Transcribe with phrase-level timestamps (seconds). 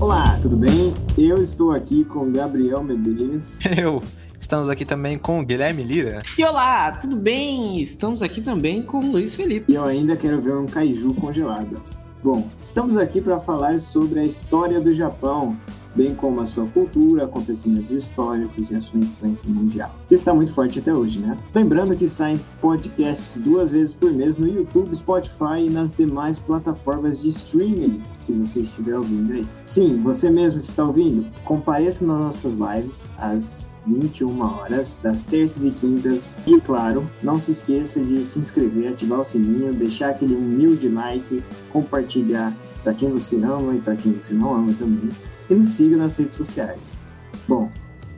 [0.00, 0.94] Olá, tudo bem?
[1.18, 3.58] Eu estou aqui com Gabriel Medeiros.
[3.76, 4.02] Eu.
[4.40, 6.22] Estamos aqui também com o Guilherme Lira.
[6.38, 7.78] E olá, tudo bem?
[7.82, 9.70] Estamos aqui também com o Luiz Felipe.
[9.70, 11.82] E eu ainda quero ver um kaiju congelado.
[12.22, 15.56] Bom, estamos aqui para falar sobre a história do Japão,
[15.94, 20.52] bem como a sua cultura, acontecimentos históricos e a sua influência mundial, que está muito
[20.52, 21.34] forte até hoje, né?
[21.54, 27.22] Lembrando que saem podcasts duas vezes por mês no YouTube, Spotify e nas demais plataformas
[27.22, 29.48] de streaming, se você estiver ouvindo aí.
[29.64, 35.64] Sim, você mesmo que está ouvindo, compareça nas nossas lives às 21 horas, das terças
[35.64, 36.34] e quintas.
[36.46, 41.42] E claro, não se esqueça de se inscrever, ativar o sininho, deixar aquele humilde like,
[41.72, 45.10] compartilhar para quem você ama e para quem você não ama também
[45.50, 47.02] e nos siga nas redes sociais.
[47.46, 47.70] Bom,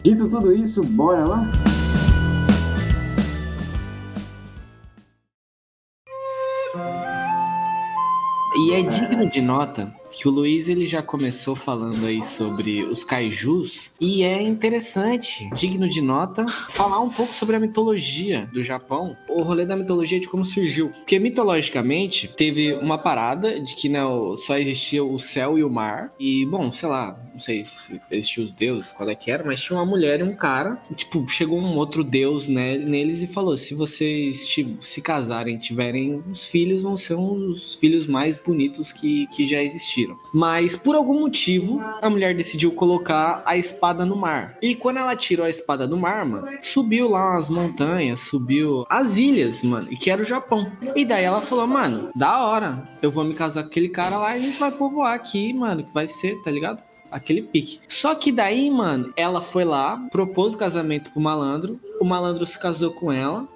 [0.02, 1.50] dito tudo isso, bora lá?
[8.54, 13.02] E é digno de nota que o Luiz ele já começou falando aí sobre os
[13.02, 19.16] kaijus e é interessante, digno de nota, falar um pouco sobre a mitologia do Japão,
[19.28, 20.90] o rolê da mitologia de como surgiu.
[20.90, 24.00] Porque mitologicamente teve uma parada de que né,
[24.36, 28.44] só existia o céu e o mar e, bom, sei lá, não sei se existiam
[28.44, 31.26] os deuses, qual é que era, mas tinha uma mulher e um cara, e, tipo,
[31.28, 36.82] chegou um outro deus né, neles e falou, se vocês se casarem, tiverem os filhos,
[36.82, 39.62] vão ser os filhos mais bonitos que, que já
[40.32, 44.56] Mas por algum motivo, a mulher decidiu colocar a espada no mar.
[44.62, 49.16] E quando ela tirou a espada do mar, mano, subiu lá as montanhas, subiu as
[49.16, 50.70] ilhas, mano, que era o Japão.
[50.94, 54.36] E daí ela falou, mano, da hora, eu vou me casar com aquele cara lá
[54.36, 56.82] e a gente vai povoar aqui, mano, que vai ser, tá ligado?
[57.10, 57.78] aquele pique.
[57.86, 62.58] Só que daí, mano, ela foi lá, propôs o casamento pro malandro, o malandro se
[62.58, 63.46] casou com ela,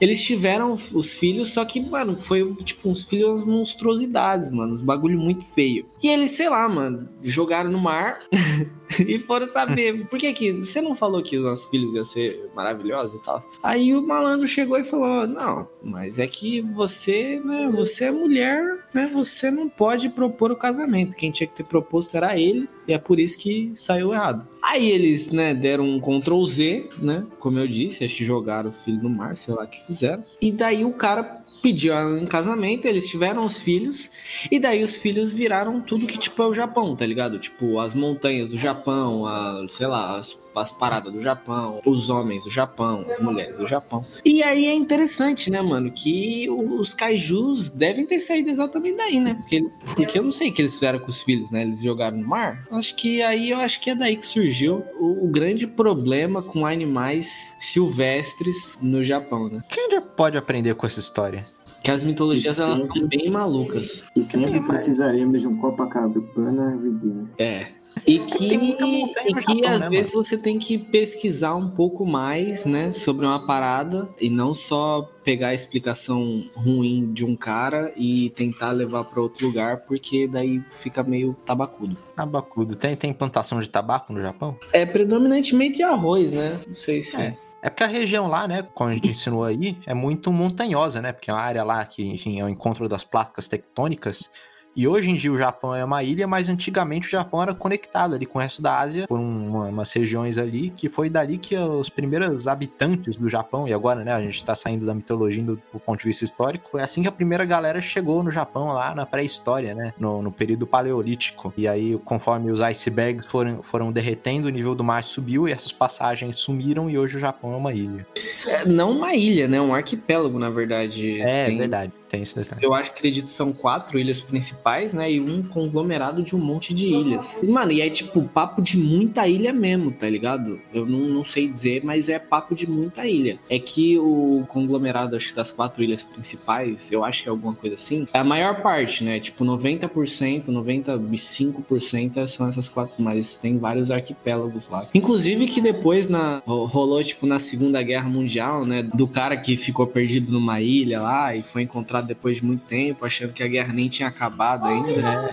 [0.00, 4.72] eles tiveram os filhos, só que, mano, foi tipo uns filhos monstruosidades, mano.
[4.72, 5.86] Uns bagulho muito feio.
[6.02, 8.18] E eles, sei lá, mano, jogaram no mar
[9.06, 10.04] e foram saber.
[10.06, 13.38] Por que que você não falou que os nossos filhos iam ser maravilhosos e tal?
[13.62, 18.84] Aí o malandro chegou e falou: Não, mas é que você, né, você é mulher,
[18.92, 19.08] né?
[19.12, 21.16] Você não pode propor o casamento.
[21.16, 24.46] Quem tinha que ter proposto era ele, e é por isso que saiu errado.
[24.62, 27.24] Aí eles, né, deram um Ctrl Z, né?
[27.38, 30.24] Como eu disse, acho que jogaram o filho no mar, sei lá o que fizeram.
[30.40, 34.10] E daí o cara pediu em casamento, eles tiveram os filhos,
[34.50, 37.38] e daí os filhos viraram tudo que, tipo, é o Japão, tá ligado?
[37.38, 42.44] Tipo, as montanhas do Japão, a, sei lá, as, as paradas do Japão, os homens
[42.44, 44.02] do Japão, as mulheres do Japão.
[44.24, 49.34] E aí é interessante, né, mano, que os kaijus devem ter saído exatamente daí, né?
[49.34, 49.64] Porque,
[49.96, 51.62] porque eu não sei o que eles fizeram com os filhos, né?
[51.62, 52.66] Eles jogaram no mar.
[52.70, 56.66] Acho que aí eu acho que é daí que surgiu o, o grande problema com
[56.66, 59.60] animais silvestres no Japão, né?
[59.68, 61.46] Quem já pode aprender com essa história?
[61.82, 64.04] Que as mitologias elas são bem malucas.
[64.14, 67.26] E sempre precisaremos de um Copacabana Redeemer.
[67.38, 67.66] É.
[68.06, 70.24] E que, e que às né, vezes mano?
[70.24, 75.48] você tem que pesquisar um pouco mais, né, sobre uma parada e não só pegar
[75.48, 81.02] a explicação ruim de um cara e tentar levar para outro lugar, porque daí fica
[81.02, 81.96] meio tabacudo.
[82.16, 82.74] Tabacudo.
[82.74, 84.58] Tem, tem plantação de tabaco no Japão?
[84.72, 86.60] É predominantemente arroz, né?
[86.66, 87.20] Não sei se.
[87.20, 87.36] É.
[87.64, 91.12] É porque a região lá, né, como a gente ensinou aí, é muito montanhosa, né?
[91.12, 94.28] Porque é uma área lá que, enfim, é o encontro das placas tectônicas.
[94.74, 98.14] E hoje em dia o Japão é uma ilha, mas antigamente o Japão era conectado
[98.14, 101.56] ali com o resto da Ásia por uma, umas regiões ali, que foi dali que
[101.56, 105.56] os primeiros habitantes do Japão, e agora, né, a gente tá saindo da mitologia do,
[105.72, 108.94] do ponto de vista histórico, foi assim que a primeira galera chegou no Japão lá
[108.94, 111.52] na pré-história, né, no, no, período paleolítico.
[111.56, 115.72] E aí, conforme os icebergs foram, foram derretendo, o nível do mar subiu e essas
[115.72, 118.06] passagens sumiram e hoje o Japão é uma ilha.
[118.46, 121.20] É, não uma ilha, né, um arquipélago, na verdade.
[121.20, 121.58] É, Tem...
[121.58, 121.92] verdade.
[122.12, 122.62] Tem esse detalhe.
[122.62, 125.10] Eu acho que acredito que são quatro ilhas principais, né?
[125.10, 127.40] E um conglomerado de um monte de ilhas.
[127.42, 130.60] Mano, e é tipo papo de muita ilha mesmo, tá ligado?
[130.74, 133.40] Eu não, não sei dizer, mas é papo de muita ilha.
[133.48, 137.54] É que o conglomerado, acho que das quatro ilhas principais, eu acho que é alguma
[137.54, 139.18] coisa assim, é a maior parte, né?
[139.18, 144.86] Tipo, 90%, 95% são essas quatro, mas tem vários arquipélagos lá.
[144.92, 148.82] Inclusive que depois na, rolou, tipo, na Segunda Guerra Mundial, né?
[148.82, 153.04] Do cara que ficou perdido numa ilha lá e foi encontrado depois de muito tempo,
[153.04, 155.30] achando que a guerra nem tinha acabado ainda, né?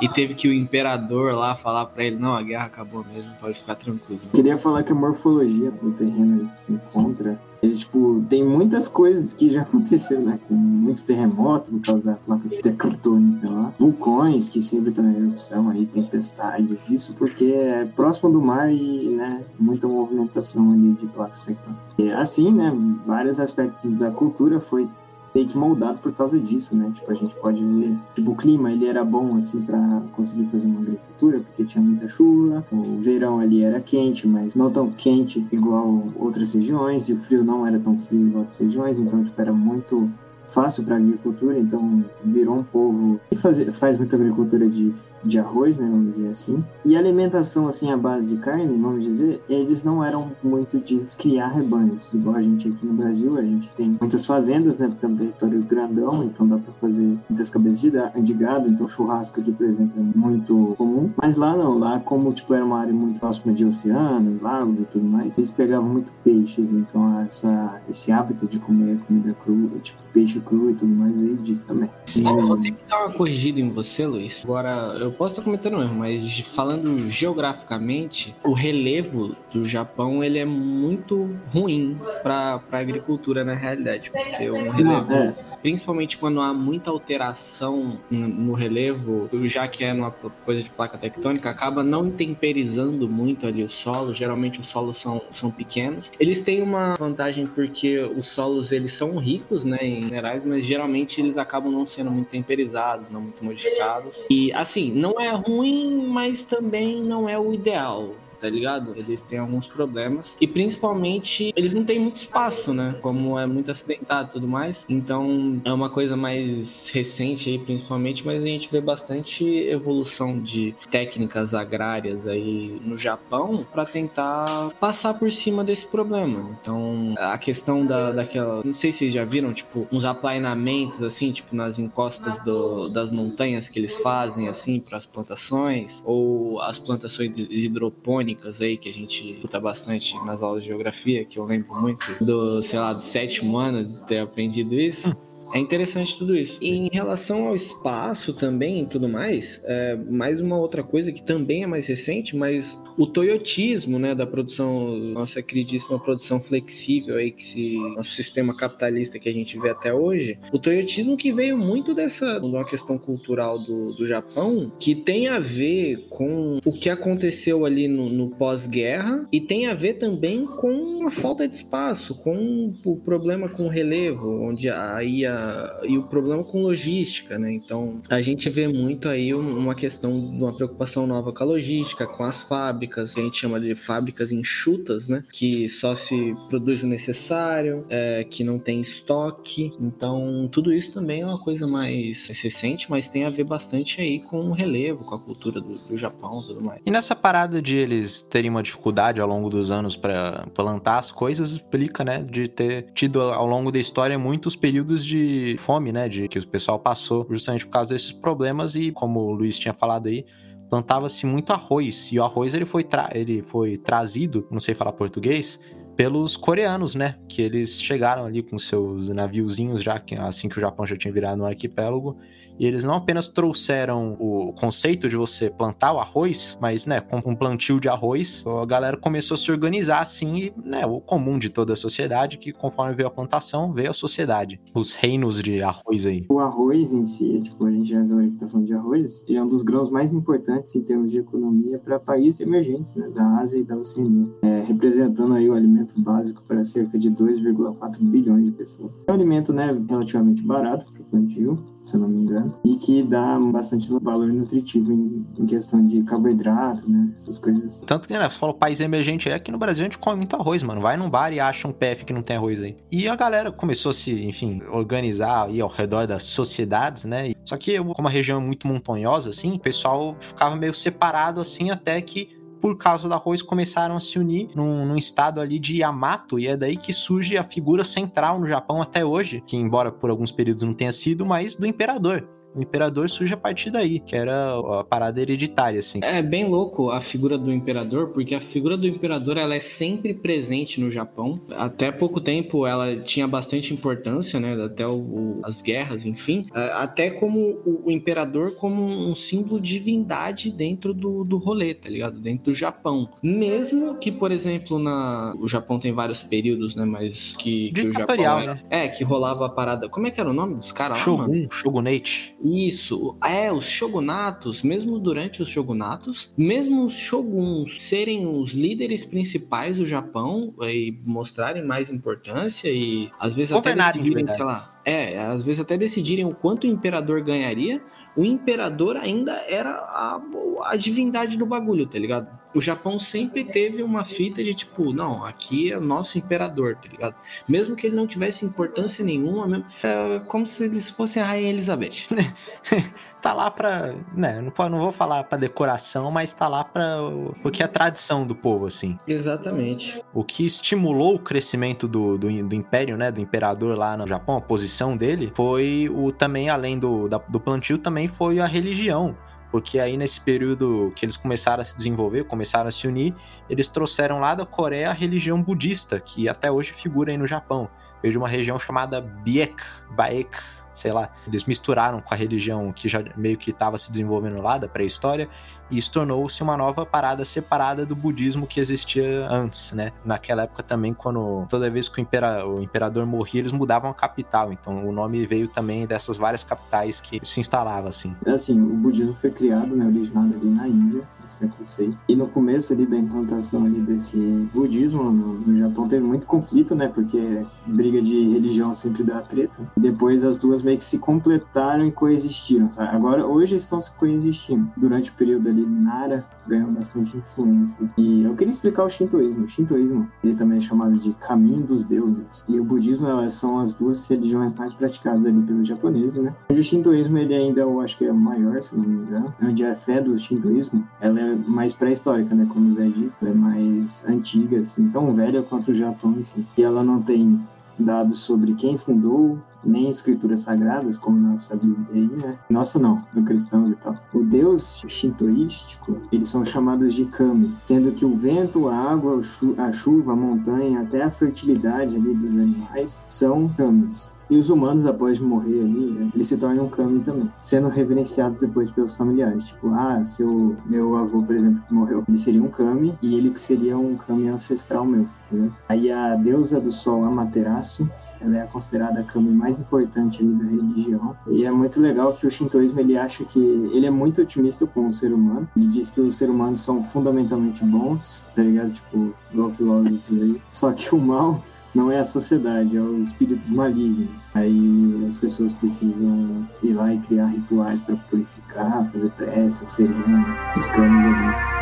[0.00, 3.58] E teve que o imperador lá falar para ele: não, a guerra acabou mesmo, pode
[3.58, 4.20] ficar tranquilo.
[4.32, 9.32] Queria falar que a morfologia do terreno que se encontra ele, tipo, tem muitas coisas
[9.32, 10.40] que já aconteceram, né?
[10.48, 13.74] Com muito terremoto por causa da placa tectônica lá.
[13.78, 16.88] Vulcões que sempre estão em erupção aí, tempestades.
[16.88, 21.84] Isso porque é próximo do mar e, né, muita movimentação ali de placas tectônicas.
[21.98, 22.72] E, assim, né,
[23.06, 24.88] vários aspectos da cultura foi
[25.34, 26.90] meio que moldado por causa disso, né?
[26.94, 30.66] Tipo, a gente pode ver, tipo, o clima, ele era bom, assim, para conseguir fazer
[30.66, 35.46] uma agricultura, porque tinha muita chuva, o verão ali era quente, mas não tão quente
[35.52, 39.40] igual outras regiões, e o frio não era tão frio igual outras regiões, então, tipo,
[39.40, 40.10] era muito
[40.48, 44.92] fácil para agricultura, então virou um povo que faz, faz muita agricultura de
[45.24, 46.64] de arroz, né, vamos dizer assim.
[46.84, 51.48] E alimentação, assim, à base de carne, vamos dizer, eles não eram muito de criar
[51.48, 52.12] rebanhos.
[52.14, 55.16] Igual a gente aqui no Brasil, a gente tem muitas fazendas, né, porque é um
[55.16, 59.92] território grandão, então dá para fazer muitas cabeças de gado, então churrasco aqui, por exemplo,
[60.00, 61.10] é muito comum.
[61.20, 64.84] Mas lá não, lá como, tipo, era uma área muito próxima de oceanos, lagos e
[64.84, 69.98] tudo mais, eles pegavam muito peixes, então essa, esse hábito de comer comida crua, tipo,
[70.12, 71.90] peixe cru e tudo mais veio disso também.
[72.06, 72.44] Sim, e...
[72.44, 74.42] só tem que dar uma corrigida em você, Luiz.
[74.44, 80.22] Agora, eu eu posso estar cometendo um erro, mas falando geograficamente, o relevo do Japão
[80.22, 86.40] ele é muito ruim para a agricultura na realidade, porque um relevo é principalmente quando
[86.40, 92.06] há muita alteração no relevo, já que é numa coisa de placa tectônica, acaba não
[92.06, 94.12] intemperizando muito ali o solo.
[94.14, 96.12] Geralmente os solos são, são pequenos.
[96.18, 101.20] Eles têm uma vantagem porque os solos eles são ricos, né, em minerais, mas geralmente
[101.20, 104.24] eles acabam não sendo muito temperizados, não muito modificados.
[104.30, 108.10] E assim, não é ruim, mas também não é o ideal
[108.40, 108.94] tá ligado?
[108.96, 112.96] Eles têm alguns problemas e principalmente eles não têm muito espaço, né?
[113.00, 114.86] Como é muito acidentado e tudo mais.
[114.88, 120.74] Então é uma coisa mais recente aí, principalmente, mas a gente vê bastante evolução de
[120.90, 126.56] técnicas agrárias aí no Japão para tentar passar por cima desse problema.
[126.60, 131.32] Então a questão da, daquela, não sei se vocês já viram, tipo, uns aplainamentos assim,
[131.32, 136.78] tipo nas encostas do, das montanhas que eles fazem assim para as plantações ou as
[136.78, 138.29] plantações hidropônicas
[138.60, 142.62] aí que a gente escuta bastante nas aulas de geografia, que eu lembro muito do,
[142.62, 145.14] sei lá, do sétimo ano de ter aprendido isso.
[145.52, 146.58] É interessante tudo isso.
[146.62, 151.22] E em relação ao espaço também e tudo mais, é mais uma outra coisa que
[151.22, 157.30] também é mais recente, mas o toyotismo, né, da produção, nossa queridíssima produção flexível aí,
[157.30, 161.56] que se, nosso sistema capitalista que a gente vê até hoje, o toyotismo que veio
[161.56, 166.90] muito dessa, uma questão cultural do, do Japão, que tem a ver com o que
[166.90, 172.14] aconteceu ali no, no pós-guerra e tem a ver também com a falta de espaço,
[172.16, 175.39] com o problema com o relevo, onde aí a
[175.84, 177.52] e o problema com logística, né?
[177.52, 182.24] Então a gente vê muito aí uma questão uma preocupação nova com a logística, com
[182.24, 185.24] as fábricas, que a gente chama de fábricas enxutas, né?
[185.32, 189.72] Que só se produz o necessário, é, que não tem estoque.
[189.80, 194.20] Então tudo isso também é uma coisa mais recente, mas tem a ver bastante aí
[194.20, 196.80] com o relevo, com a cultura do, do Japão e tudo mais.
[196.84, 201.10] E nessa parada de eles terem uma dificuldade ao longo dos anos para plantar as
[201.10, 202.22] coisas, explica, né?
[202.22, 206.08] De ter tido ao longo da história muitos períodos de fome, né?
[206.08, 209.74] De que o pessoal passou justamente por causa desses problemas e, como o Luiz tinha
[209.74, 210.24] falado aí,
[210.68, 212.10] plantava-se muito arroz.
[212.12, 215.60] E o arroz ele foi, ele foi trazido, não sei falar português,
[215.96, 217.16] pelos coreanos, né?
[217.28, 221.42] Que eles chegaram ali com seus naviozinhos já, assim que o Japão já tinha virado
[221.42, 222.16] um arquipélago,
[222.60, 227.16] e eles não apenas trouxeram o conceito de você plantar o arroz, mas, né, com
[227.24, 231.38] um plantio de arroz, a galera começou a se organizar assim, e, né, o comum
[231.38, 234.60] de toda a sociedade, que conforme veio a plantação, veio a sociedade.
[234.74, 236.26] Os reinos de arroz aí.
[236.28, 239.38] O arroz em si, tipo, a gente já agora que tá falando de arroz, ele
[239.38, 243.38] é um dos grãos mais importantes em termos de economia para países emergentes, né, da
[243.38, 248.44] Ásia e da Oceania, é, representando aí o alimento básico para cerca de 2,4 bilhões
[248.44, 248.92] de pessoas.
[249.06, 252.76] É um alimento, né, relativamente barato para o plantio, se eu não me engano, e
[252.76, 257.12] que dá bastante valor nutritivo em, em questão de carboidrato, né?
[257.16, 257.82] Essas coisas.
[257.86, 260.36] Tanto que, né, você falou país emergente, é aqui no Brasil a gente come muito
[260.36, 260.80] arroz, mano.
[260.80, 262.76] Vai num bar e acha um PF que não tem arroz aí.
[262.90, 267.32] E a galera começou a se, enfim, organizar aí ao redor das sociedades, né?
[267.44, 271.70] Só que, como a região é muito montanhosa, assim, o pessoal ficava meio separado, assim,
[271.70, 275.78] até que por causa do arroz, começaram a se unir num, num, estado ali de
[275.78, 279.90] Yamato, e é daí que surge a figura central no Japão até hoje, que embora
[279.90, 284.00] por alguns períodos não tenha sido, mas do imperador o imperador surge a partir daí,
[284.00, 286.00] que era a parada hereditária, assim.
[286.02, 290.14] É bem louco a figura do imperador, porque a figura do imperador ela é sempre
[290.14, 291.40] presente no Japão.
[291.56, 294.60] Até pouco tempo ela tinha bastante importância, né?
[294.62, 296.46] Até o, o, as guerras, enfim.
[296.54, 301.72] É, até como o, o, imperador como um símbolo de divindade dentro do, do rolê,
[301.74, 302.18] tá ligado?
[302.18, 303.08] Dentro do Japão.
[303.22, 306.84] Mesmo que, por exemplo, na o Japão tem vários períodos, né?
[306.84, 308.54] Mas que, que o Japão era...
[308.54, 308.62] né?
[308.68, 309.88] É, que rolava a parada.
[309.88, 312.34] Como é que era o nome dos caras lá, Shogun, Shogunate.
[312.42, 319.76] Isso, é, os shogunatos, mesmo durante os shogunatos, mesmo os shoguns serem os líderes principais
[319.76, 325.44] do Japão e mostrarem mais importância e às vezes até decidirem, sei lá, é, às
[325.44, 327.82] vezes até decidirem o quanto o imperador ganharia,
[328.16, 330.20] o imperador ainda era a,
[330.64, 332.39] a divindade do bagulho, tá ligado?
[332.54, 336.88] O Japão sempre teve uma fita de tipo, não, aqui é o nosso imperador, tá
[336.88, 337.14] ligado?
[337.48, 341.50] Mesmo que ele não tivesse importância nenhuma, mesmo, é como se eles fossem a Rainha
[341.50, 342.08] Elizabeth.
[343.22, 343.94] tá lá pra.
[344.14, 346.96] Né, não, não vou falar pra decoração, mas tá lá pra.
[347.42, 348.98] Porque é a tradição do povo, assim.
[349.06, 350.02] Exatamente.
[350.12, 353.12] O que estimulou o crescimento do, do, do império, né?
[353.12, 357.38] Do imperador lá no Japão, a posição dele, foi o também, além do, da, do
[357.38, 359.16] plantio, também foi a religião
[359.50, 363.14] porque aí nesse período que eles começaram a se desenvolver, começaram a se unir,
[363.48, 367.68] eles trouxeram lá da Coreia a religião budista, que até hoje figura aí no Japão.
[368.02, 370.30] Veio de uma região chamada Biek, Baek,
[370.72, 374.56] sei lá, eles misturaram com a religião que já meio que estava se desenvolvendo lá
[374.56, 375.28] da pré-história
[375.70, 379.92] isso tornou-se uma nova parada separada do budismo que existia antes, né?
[380.04, 383.94] Naquela época também, quando toda vez que o, impera, o imperador morria, eles mudavam a
[383.94, 388.14] capital, então o nome veio também dessas várias capitais que se instalava assim.
[388.24, 392.16] É assim, o budismo foi criado, né, originado ali na Índia, no século VI, e
[392.16, 396.88] no começo ali da implantação ali desse budismo no, no Japão teve muito conflito, né,
[396.88, 399.56] porque briga de religião sempre dá treta.
[399.76, 402.94] Depois as duas meio que se completaram e coexistiram, sabe?
[402.94, 404.70] Agora, hoje estão se coexistindo.
[404.76, 407.90] Durante o período ali Nara ganhou bastante influência.
[407.96, 409.44] E eu queria explicar o Shintoísmo.
[409.44, 412.44] O Shintoísmo, ele também é chamado de caminho dos deuses.
[412.48, 416.34] E o budismo, elas são as duas religiões mais praticadas ali pelos japoneses, né?
[416.48, 419.34] O Shintoísmo, ele ainda, eu acho que é o maior, se não me engano.
[419.42, 422.46] Onde a fé do Shintoísmo, ela é mais pré-histórica, né?
[422.48, 426.14] Como o Zé disse, ela é mais antiga, assim, tão velha quanto o Japão.
[426.56, 427.40] E ela não tem
[427.78, 432.38] dados sobre quem fundou, nem escrituras sagradas, como nossa Bíblia aí, né?
[432.48, 433.96] Nossa não, do cristãos e tal.
[434.12, 439.20] O deus shintoístico, eles são chamados de kami, sendo que o vento, a água,
[439.58, 444.18] a chuva, a montanha, até a fertilidade ali dos animais são kamis.
[444.30, 448.70] E os humanos, após morrer ali, né, eles se tornam kami também, sendo reverenciados depois
[448.70, 449.44] pelos familiares.
[449.44, 453.30] Tipo, ah, seu meu avô, por exemplo, que morreu, ele seria um kami e ele
[453.30, 455.08] que seria um kami ancestral meu.
[455.26, 455.52] Entendeu?
[455.68, 457.90] Aí a deusa do sol, Amaterasu,
[458.20, 461.16] ela é considerada a kami mais importante da religião.
[461.28, 464.88] E é muito legal que o shintoísmo ele acha que ele é muito otimista com
[464.88, 465.48] o ser humano.
[465.56, 468.72] Ele diz que os seres humanos são fundamentalmente bons, tá ligado?
[468.72, 469.14] Tipo,
[469.52, 470.40] filósofos aí.
[470.50, 471.42] Só que o mal
[471.74, 474.10] não é a sociedade, é os espíritos malignos.
[474.34, 480.66] Aí as pessoas precisam ir lá e criar rituais para purificar, fazer prece, oferenda, os
[480.68, 481.59] canos ali.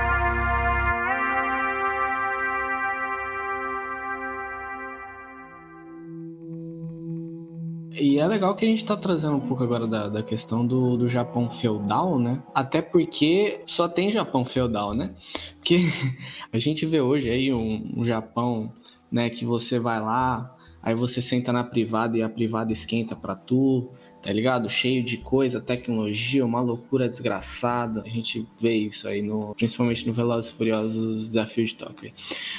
[8.00, 10.96] E é legal que a gente tá trazendo um pouco agora da, da questão do,
[10.96, 12.42] do Japão feudal, né?
[12.54, 15.14] Até porque só tem Japão feudal, né?
[15.56, 15.80] Porque
[16.52, 18.72] a gente vê hoje aí um, um Japão,
[19.10, 23.34] né, que você vai lá, aí você senta na privada e a privada esquenta para
[23.34, 23.90] tu,
[24.22, 24.68] tá ligado?
[24.68, 28.02] Cheio de coisa, tecnologia, uma loucura desgraçada.
[28.02, 32.12] A gente vê isso aí no, principalmente no Velozes Furiosos Desafio de Tóquio.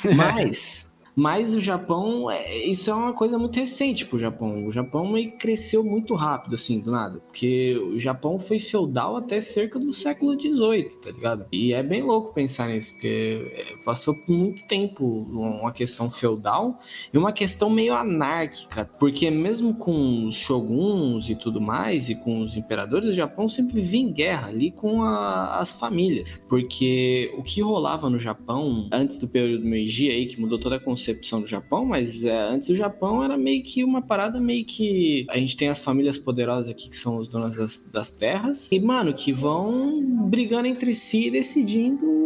[0.16, 4.66] Mas mas o Japão, é, isso é uma coisa muito recente pro Japão.
[4.66, 7.20] O Japão cresceu muito rápido, assim, do nada.
[7.20, 11.46] Porque o Japão foi feudal até cerca do século XVIII, tá ligado?
[11.52, 16.80] E é bem louco pensar nisso, porque é, passou por muito tempo uma questão feudal
[17.14, 18.90] e uma questão meio anárquica.
[18.98, 23.76] Porque mesmo com os shoguns e tudo mais, e com os imperadores, o Japão sempre
[23.76, 26.44] vivia em guerra ali com a, as famílias.
[26.48, 30.80] Porque o que rolava no Japão, antes do período Meiji aí, que mudou toda a
[31.00, 35.26] concepção do Japão, mas é, antes o Japão era meio que uma parada meio que.
[35.30, 38.80] A gente tem as famílias poderosas aqui que são os donos das, das terras, e,
[38.80, 42.20] mano, que vão brigando entre si e decidindo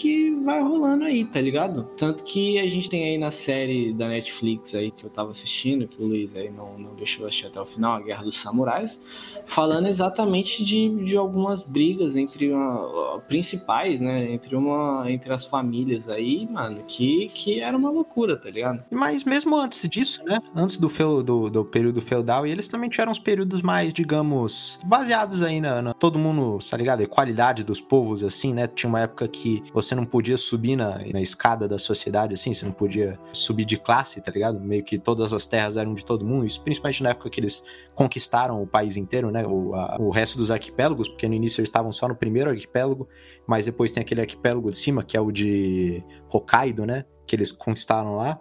[0.00, 1.84] que vai rolando aí, tá ligado?
[1.96, 5.86] Tanto que a gente tem aí na série da Netflix aí que eu tava assistindo,
[5.86, 8.98] que o Luiz aí não, não deixou assistir até o final, a Guerra dos Samurais,
[9.44, 14.32] falando exatamente de, de algumas brigas entre uma, principais, né?
[14.32, 18.84] Entre uma entre as famílias aí, mano, que, que era uma loucura, tá ligado?
[18.90, 20.40] Mas mesmo antes disso, né?
[20.54, 24.78] Antes do, feu, do, do período feudal, e eles também tiveram os períodos mais, digamos,
[24.84, 27.02] baseados aí na, na todo mundo, tá ligado?
[27.02, 28.66] A qualidade dos povos, assim, né?
[28.66, 32.64] Tinha uma época que você não podia subir na, na escada da sociedade, assim, você
[32.64, 34.60] não podia subir de classe, tá ligado?
[34.60, 37.62] Meio que todas as terras eram de todo mundo, isso principalmente na época que eles
[37.94, 39.46] conquistaram o país inteiro, né?
[39.46, 43.08] O, a, o resto dos arquipélagos, porque no início eles estavam só no primeiro arquipélago,
[43.46, 47.04] mas depois tem aquele arquipélago de cima, que é o de Hokkaido, né?
[47.30, 48.40] Que eles conquistaram lá.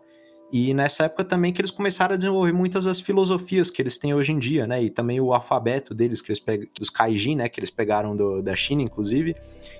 [0.51, 4.15] E nessa época também que eles começaram a desenvolver muitas das filosofias que eles têm
[4.15, 4.81] hoje em dia, né?
[4.81, 7.47] E também o alfabeto deles, que eles pegam, dos Kaijin, né?
[7.47, 9.35] Que eles pegaram do, da China, inclusive.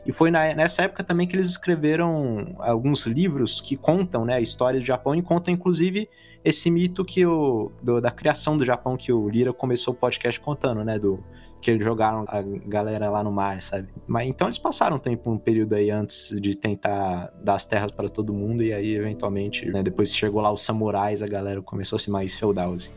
[0.06, 4.36] E foi na, nessa época também que eles escreveram alguns livros que contam, né?
[4.36, 6.08] A história do Japão e contam, inclusive,
[6.46, 10.40] esse mito que o, do, da criação do Japão que o Lira começou o podcast
[10.40, 11.00] contando, né?
[11.00, 11.24] Do,
[11.62, 13.88] que eles jogaram a galera lá no mar, sabe?
[14.08, 17.92] Mas então eles passaram um tempo, um período aí antes de tentar dar as terras
[17.92, 21.98] para todo mundo e aí eventualmente, né, depois chegou lá os samurais, a galera começou
[21.98, 22.92] a ser mais feudal assim.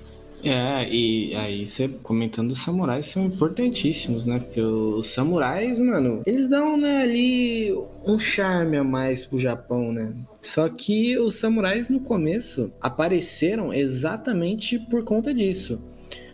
[0.44, 4.40] É, e aí você comentando os samurais são importantíssimos, né?
[4.40, 7.72] Porque os samurais, mano, eles dão, né, ali
[8.06, 10.16] um charme a mais pro Japão, né?
[10.40, 15.80] Só que os samurais no começo apareceram exatamente por conta disso.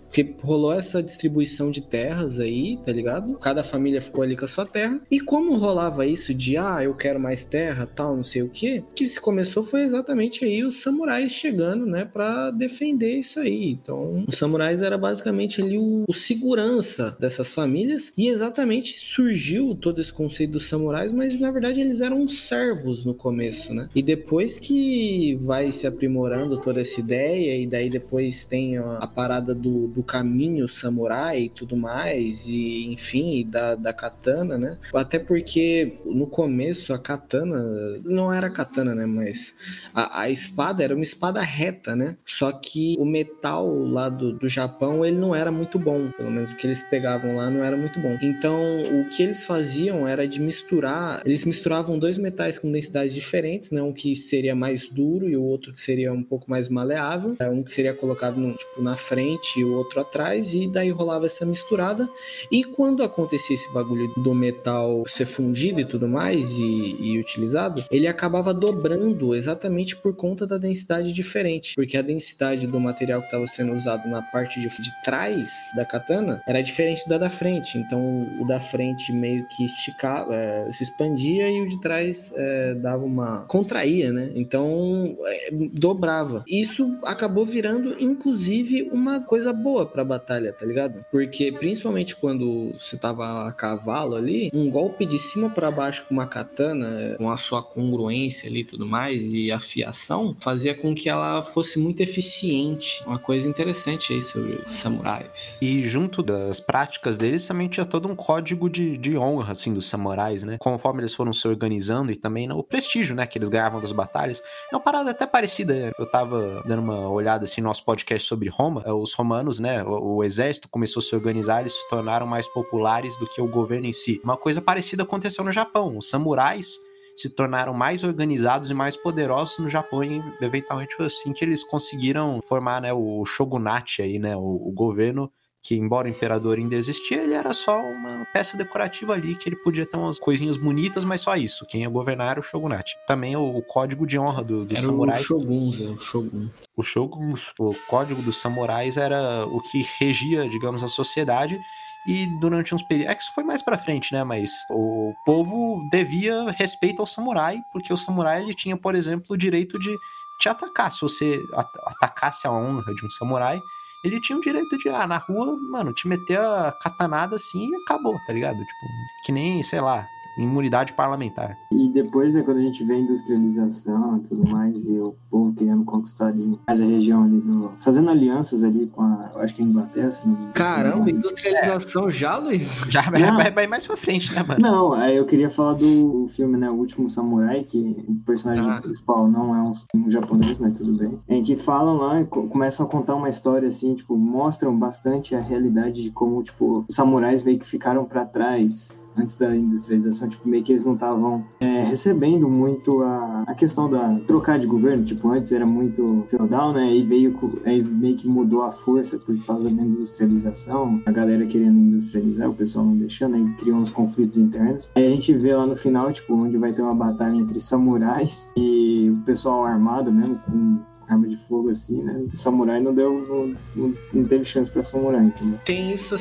[0.08, 3.34] Porque rolou essa distribuição de terras aí, tá ligado?
[3.34, 5.00] Cada família ficou ali com a sua terra.
[5.10, 8.82] E como rolava isso de, ah, eu quero mais terra, tal, não sei o quê,
[8.94, 13.70] que se começou foi exatamente aí os samurais chegando, né, para defender isso aí.
[13.70, 20.00] Então, os samurais era basicamente ali o, o, segurança dessas famílias e exatamente surgiu todo
[20.00, 23.88] esse conceito dos samurais, mas na verdade eles eram servos no começo, né?
[23.94, 29.06] E depois que vai se aprimorando toda essa ideia e daí depois tem a, a
[29.06, 34.78] parada do do caminho samurai e tudo mais, e enfim, da, da katana, né?
[34.94, 37.60] Até porque no começo a katana
[38.04, 39.06] não era katana, né?
[39.06, 39.54] Mas
[39.92, 42.16] a, a espada era uma espada reta, né?
[42.24, 46.52] Só que o metal lá do, do Japão ele não era muito bom, pelo menos
[46.52, 48.16] o que eles pegavam lá não era muito bom.
[48.22, 48.60] Então
[49.00, 53.82] o que eles faziam era de misturar, eles misturavam dois metais com densidades diferentes, né?
[53.82, 57.50] Um que seria mais duro e o outro que seria um pouco mais maleável, é,
[57.50, 60.90] um que seria colocado no, tipo, na frente e o outro outro atrás, e daí
[60.90, 62.08] rolava essa misturada.
[62.52, 67.84] E quando acontecia esse bagulho do metal ser fundido e tudo mais, e, e utilizado,
[67.90, 71.74] ele acabava dobrando exatamente por conta da densidade diferente.
[71.74, 75.84] Porque a densidade do material que estava sendo usado na parte de, de trás da
[75.84, 77.78] katana era diferente da da frente.
[77.78, 82.74] Então o da frente meio que esticava, é, se expandia e o de trás é,
[82.74, 83.44] dava uma.
[83.46, 84.30] contraía, né?
[84.34, 86.44] Então é, dobrava.
[86.46, 91.04] Isso acabou virando, inclusive, uma coisa boa boa pra batalha, tá ligado?
[91.10, 96.14] Porque principalmente quando você tava a cavalo ali, um golpe de cima para baixo com
[96.14, 101.08] uma katana, com a sua congruência ali e tudo mais, e afiação, fazia com que
[101.08, 103.02] ela fosse muito eficiente.
[103.06, 105.58] Uma coisa interessante aí sobre os samurais.
[105.62, 109.86] E junto das práticas deles também tinha todo um código de, de honra, assim, dos
[109.86, 110.56] samurais, né?
[110.58, 114.42] Conforme eles foram se organizando e também o prestígio, né, que eles ganhavam das batalhas.
[114.72, 115.92] É uma parada até parecida.
[115.98, 118.82] Eu tava dando uma olhada, assim, no nosso podcast sobre Roma.
[118.84, 119.67] É, os romanos, né?
[119.68, 119.84] Né?
[119.84, 123.48] O, o, exército começou a se organizar, eles se tornaram mais populares do que o
[123.48, 124.20] governo em si.
[124.24, 125.98] Uma coisa parecida aconteceu no Japão.
[125.98, 126.78] Os samurais
[127.14, 131.64] se tornaram mais organizados e mais poderosos no Japão e eventualmente foi assim que eles
[131.64, 135.30] conseguiram formar né, o shogunate aí, né, o, o governo
[135.68, 139.56] que embora o imperador ainda existia, ele era só uma peça decorativa ali, que ele
[139.56, 141.66] podia ter umas coisinhas bonitas, mas só isso.
[141.66, 142.96] Quem ia governar era o shogunate.
[143.06, 145.20] Também o, código de honra do, do era samurai.
[145.20, 146.48] O shoguns, é o shogun.
[146.74, 151.60] O shogun, o código dos samurais era o que regia, digamos, a sociedade
[152.06, 153.12] e durante uns períodos.
[153.12, 154.24] É que isso foi mais para frente, né?
[154.24, 159.36] Mas o povo devia respeito ao samurai, porque o samurai ele tinha, por exemplo, o
[159.36, 159.94] direito de
[160.40, 160.90] te atacar.
[160.90, 161.38] Se você
[161.84, 163.60] atacasse a honra de um samurai,
[164.02, 167.76] ele tinha o direito de, ah, na rua, mano, te meter a catanada assim e
[167.76, 168.64] acabou, tá ligado?
[168.64, 168.86] Tipo,
[169.24, 170.08] que nem, sei lá,
[170.42, 171.56] imunidade parlamentar.
[171.72, 175.52] E depois, né, quando a gente vê a industrialização e tudo mais, e o povo
[175.54, 177.70] querendo conquistar ali mais a região ali do.
[177.78, 179.30] fazendo alianças ali com a.
[179.34, 180.54] Eu acho que é a Inglaterra, se não me engano.
[180.54, 182.10] Caramba, industrialização é.
[182.10, 182.78] já, Luiz?
[182.88, 184.60] Já vai, vai, mais pra frente, né, mano?
[184.60, 188.80] Não, aí eu queria falar do filme, né, O Último Samurai, que o personagem ah.
[188.80, 191.18] principal não é um, um, japonês, mas tudo bem.
[191.28, 196.02] Em que falam lá, começam a contar uma história assim, tipo, mostram bastante a realidade
[196.02, 200.62] de como, tipo, os samurais meio que ficaram para trás antes da industrialização, tipo, meio
[200.62, 205.28] que eles não estavam é, recebendo muito a, a questão da trocar de governo, tipo,
[205.30, 209.70] antes era muito feudal, né, e veio, aí meio que mudou a força por causa
[209.70, 214.90] da industrialização, a galera querendo industrializar, o pessoal não deixando, aí criou uns conflitos internos.
[214.94, 218.50] Aí a gente vê lá no final, tipo, onde vai ter uma batalha entre samurais
[218.56, 222.26] e o pessoal armado mesmo, com arma de fogo assim, né?
[222.34, 223.56] Samurai não deu.
[223.74, 225.58] Não, não, teve chance pra samurai, entendeu?
[225.64, 226.16] Tem isso,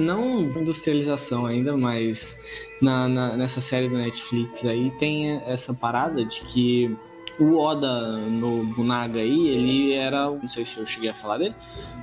[0.00, 2.38] não industrialização ainda, mas
[2.80, 6.96] na, na, nessa série da Netflix aí tem essa parada de que
[7.38, 10.30] O Oda no Bunaga aí, ele era.
[10.30, 11.54] Não sei se eu cheguei a falar dele,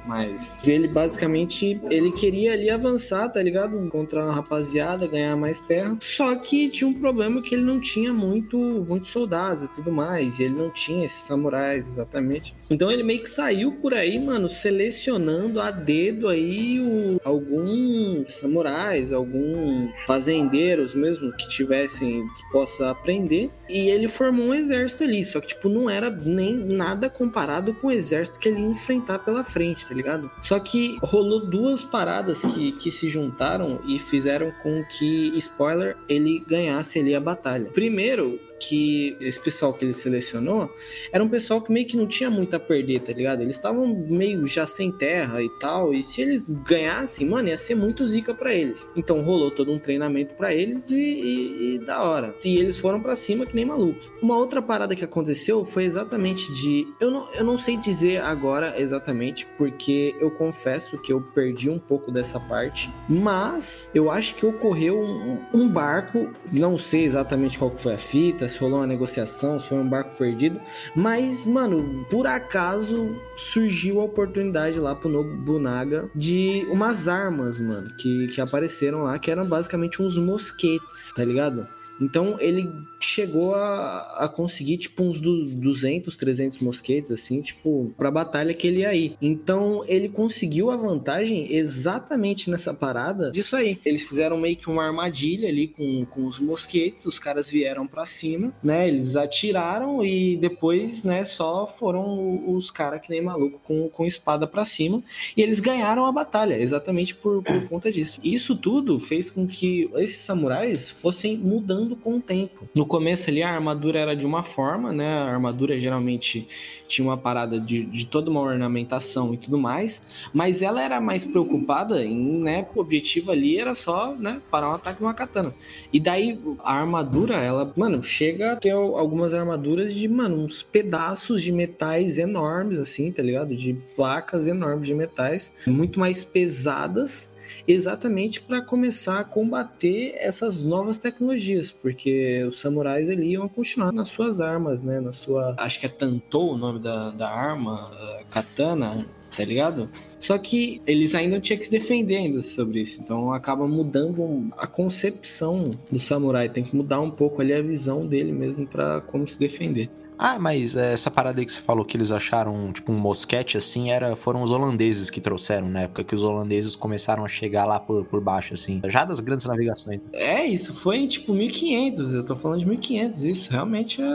[0.06, 3.78] mas ele basicamente ele queria ali avançar, tá ligado?
[3.78, 5.98] Encontrar uma rapaziada, ganhar mais terra.
[6.02, 10.38] Só que tinha um problema que ele não tinha muito, muitos soldados e tudo mais.
[10.38, 12.54] E ele não tinha esses samurais exatamente.
[12.70, 19.12] Então ele meio que saiu por aí, mano, selecionando a dedo aí o, alguns samurais,
[19.12, 23.50] alguns fazendeiros mesmo que tivessem dispostos a aprender.
[23.68, 25.23] E ele formou um exército ali.
[25.24, 29.20] Só que, tipo, não era nem nada comparado com o exército que ele ia enfrentar
[29.20, 30.30] pela frente, tá ligado?
[30.42, 36.44] Só que rolou duas paradas que, que se juntaram e fizeram com que, spoiler, ele
[36.48, 37.72] ganhasse ali a batalha.
[37.72, 40.74] Primeiro, que esse pessoal que ele selecionou
[41.12, 43.42] era um pessoal que meio que não tinha muito a perder, tá ligado?
[43.42, 47.76] Eles estavam meio já sem terra e tal, e se eles ganhassem, mano, ia ser
[47.76, 48.90] muito zica para eles.
[48.96, 52.36] Então rolou todo um treinamento para eles e, e, e, da hora.
[52.44, 54.12] E eles foram para cima que nem malucos.
[54.22, 56.88] Uma outra parada que aconteceu foi exatamente de.
[57.00, 61.80] Eu não, eu não sei dizer agora exatamente, porque eu confesso que eu perdi um
[61.80, 67.76] pouco dessa parte, mas eu acho que ocorreu um, um barco, não sei exatamente qual
[67.78, 70.60] foi a fita, se rolou uma negociação, se foi um barco perdido.
[70.96, 78.28] Mas, mano, por acaso surgiu a oportunidade lá pro Nobunaga de umas armas, mano, que,
[78.28, 81.68] que apareceram lá, que eram basicamente uns mosquetes, tá ligado?
[82.02, 82.70] Então ele
[83.04, 88.80] chegou a, a conseguir, tipo, uns 200, 300 mosquetes, assim, tipo, pra batalha que ele
[88.80, 89.18] ia ir.
[89.22, 93.80] Então, ele conseguiu a vantagem exatamente nessa parada disso aí.
[93.86, 98.06] Eles fizeram meio que uma armadilha ali com, com os mosquetes, os caras vieram para
[98.06, 98.88] cima, né?
[98.88, 104.48] Eles atiraram e depois, né, só foram os caras que nem maluco com, com espada
[104.48, 105.02] para cima.
[105.36, 108.20] E eles ganharam a batalha, exatamente por, por conta disso.
[108.24, 112.68] Isso tudo fez com que esses samurais fossem mudando com o tempo.
[112.74, 115.08] No começo ali a armadura era de uma forma, né?
[115.08, 116.48] A armadura geralmente
[116.88, 121.26] tinha uma parada de, de toda uma ornamentação e tudo mais, mas ela era mais
[121.26, 122.68] preocupada em, né?
[122.76, 124.42] O objetivo ali era só, né?
[124.52, 125.54] Parar um ataque de uma katana.
[125.92, 131.42] E daí a armadura, ela, mano, chega a ter algumas armaduras de, mano, uns pedaços
[131.42, 133.56] de metais enormes, assim, tá ligado?
[133.56, 137.33] De placas enormes de metais, muito mais pesadas
[137.68, 144.10] exatamente para começar a combater essas novas tecnologias, porque os samurais ali iam continuar nas
[144.10, 145.00] suas armas, né?
[145.00, 145.56] Na sua.
[145.58, 147.90] Acho que é Tantou o nome da, da arma,
[148.30, 149.90] katana, tá ligado?
[150.20, 153.02] Só que eles ainda tinham que se defender ainda sobre isso.
[153.02, 156.48] Então acaba mudando a concepção do samurai.
[156.50, 159.90] Tem que mudar um pouco ali a visão dele mesmo para como se defender.
[160.26, 163.92] Ah, mas essa parada aí que você falou que eles acharam, tipo, um mosquete assim,
[163.92, 167.78] era, foram os holandeses que trouxeram, na época que os holandeses começaram a chegar lá
[167.78, 170.00] por, por baixo, assim, já das grandes navegações.
[170.14, 174.06] É, isso foi em, tipo, 1500, eu tô falando de 1500, isso, realmente é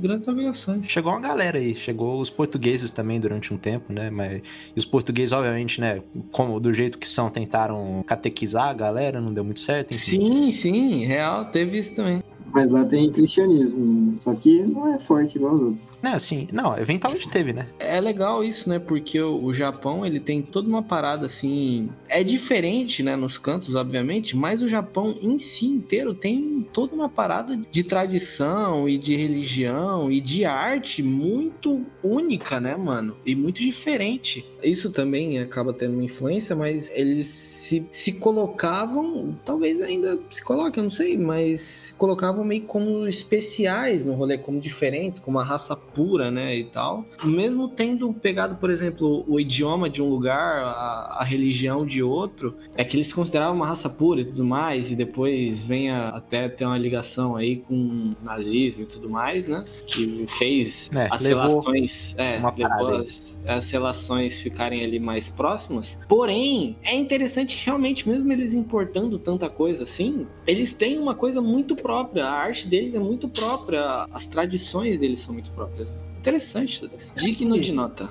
[0.00, 0.88] grandes navegações.
[0.88, 4.40] Chegou uma galera aí, chegou os portugueses também durante um tempo, né, mas
[4.76, 9.34] e os portugueses, obviamente, né, como do jeito que são, tentaram catequizar a galera, não
[9.34, 10.20] deu muito certo, enfim.
[10.20, 12.20] Sim, sim, real, teve isso também.
[12.54, 15.98] Mas lá tem cristianismo, só que não é forte igual os outros.
[16.00, 17.66] Não, assim, não, eventualmente teve, né?
[17.80, 18.78] É legal isso, né?
[18.78, 21.88] Porque o, o, Japão, ele tem toda uma parada assim.
[22.08, 23.16] É diferente, né?
[23.16, 28.88] Nos cantos, obviamente, mas o Japão em si inteiro tem toda uma parada de tradição
[28.88, 33.16] e de religião e de arte muito única, né, mano?
[33.26, 34.48] E muito diferente.
[34.62, 40.80] Isso também acaba tendo uma influência, mas eles se, se colocavam, talvez ainda se coloquem,
[40.80, 45.44] eu não sei, mas se colocavam meio como especiais no rolê, como diferentes, como uma
[45.44, 47.04] raça pura, né, e tal.
[47.24, 52.54] Mesmo tendo pegado, por exemplo, o idioma de um lugar, a, a religião de outro,
[52.76, 56.08] é que eles se consideravam uma raça pura e tudo mais, e depois vem a,
[56.08, 61.24] até ter uma ligação aí com nazismo e tudo mais, né, que fez é, as
[61.24, 66.00] relações, é, levou as, as relações ficarem ali mais próximas.
[66.08, 71.40] Porém, é interessante que realmente, mesmo eles importando tanta coisa assim, eles têm uma coisa
[71.40, 75.94] muito própria arte deles é muito própria, as tradições deles são muito próprias.
[76.18, 78.08] Interessante, digno de nota.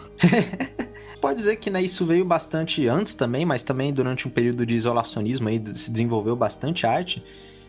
[1.20, 4.76] Pode dizer que né, isso veio bastante antes também, mas também durante um período de
[4.76, 7.24] isolacionismo aí se desenvolveu bastante arte.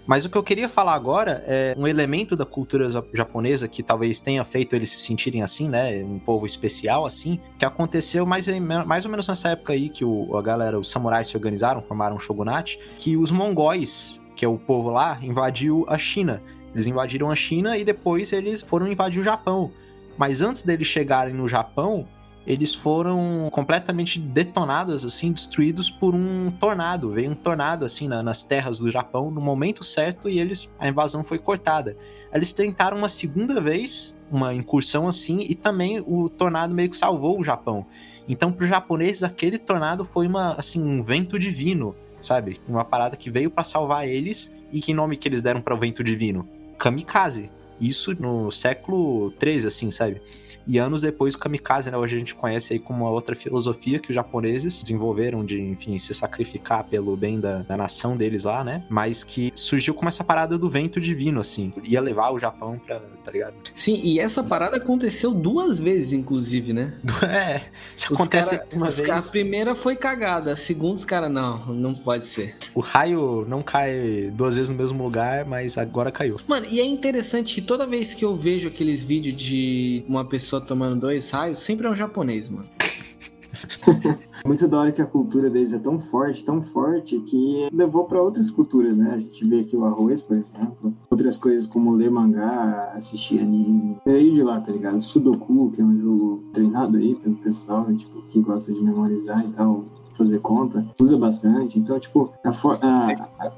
[0.07, 4.21] Mas o que eu queria falar agora é um elemento da cultura japonesa que talvez
[4.21, 6.05] tenha feito eles se sentirem assim, né?
[6.05, 8.47] Um povo especial assim, que aconteceu mais,
[8.87, 12.17] mais ou menos nessa época aí que o, a galera, os samurais se organizaram, formaram
[12.17, 16.43] um shogunate, que os mongóis que é o povo lá, invadiu a China.
[16.75, 19.71] Eles invadiram a China e depois eles foram invadir o Japão.
[20.17, 22.07] Mas antes deles chegarem no Japão,
[22.47, 27.11] eles foram completamente detonados, assim, destruídos por um tornado.
[27.11, 30.87] Veio um tornado, assim, na, nas terras do Japão no momento certo e eles a
[30.87, 31.97] invasão foi cortada.
[32.33, 37.39] Eles tentaram uma segunda vez uma incursão assim e também o tornado meio que salvou
[37.39, 37.87] o Japão.
[38.29, 41.95] Então, para os japoneses, aquele tornado foi uma, assim, um vento divino,
[42.25, 42.61] sabe?
[42.69, 45.79] Uma parada que veio para salvar eles e que nome que eles deram para o
[45.79, 46.49] vento divino?
[46.79, 47.51] Kamikaze.
[47.81, 50.21] Isso no século 13, assim, sabe?
[50.67, 51.97] E anos depois, o kamikaze, né?
[51.97, 55.99] Hoje a gente conhece aí como uma outra filosofia que os japoneses desenvolveram de, enfim,
[55.99, 58.83] se sacrificar pelo bem da, da nação deles lá, né?
[58.89, 61.73] Mas que surgiu como essa parada do vento divino, assim.
[61.83, 63.55] Ia levar o Japão pra, tá ligado?
[63.75, 66.99] Sim, e essa parada aconteceu duas vezes, inclusive, né?
[67.35, 67.63] É,
[67.97, 69.11] se acontece cara, uma vez...
[69.11, 72.57] A primeira foi cagada, a segunda os caras, não, não pode ser.
[72.75, 76.37] O raio não cai duas vezes no mesmo lugar, mas agora caiu.
[76.47, 80.61] Mano, e é interessante que toda vez que eu vejo aqueles vídeos de uma pessoa
[80.61, 82.69] tomando dois raios, sempre é um japonês, mano.
[84.47, 88.23] Muito da hora que a cultura deles é tão forte, tão forte, que levou para
[88.23, 89.13] outras culturas, né?
[89.15, 93.97] A gente vê aqui o arroz, por exemplo, outras coisas como ler mangá, assistir anime.
[94.05, 95.01] Veio de lá, tá ligado?
[95.03, 99.53] Sudoku, que é um jogo treinado aí pelo pessoal, tipo, que gosta de memorizar e
[99.53, 101.79] tal, fazer conta, usa bastante.
[101.79, 102.79] Então, tipo, a, for...
[102.83, 103.53] a, a...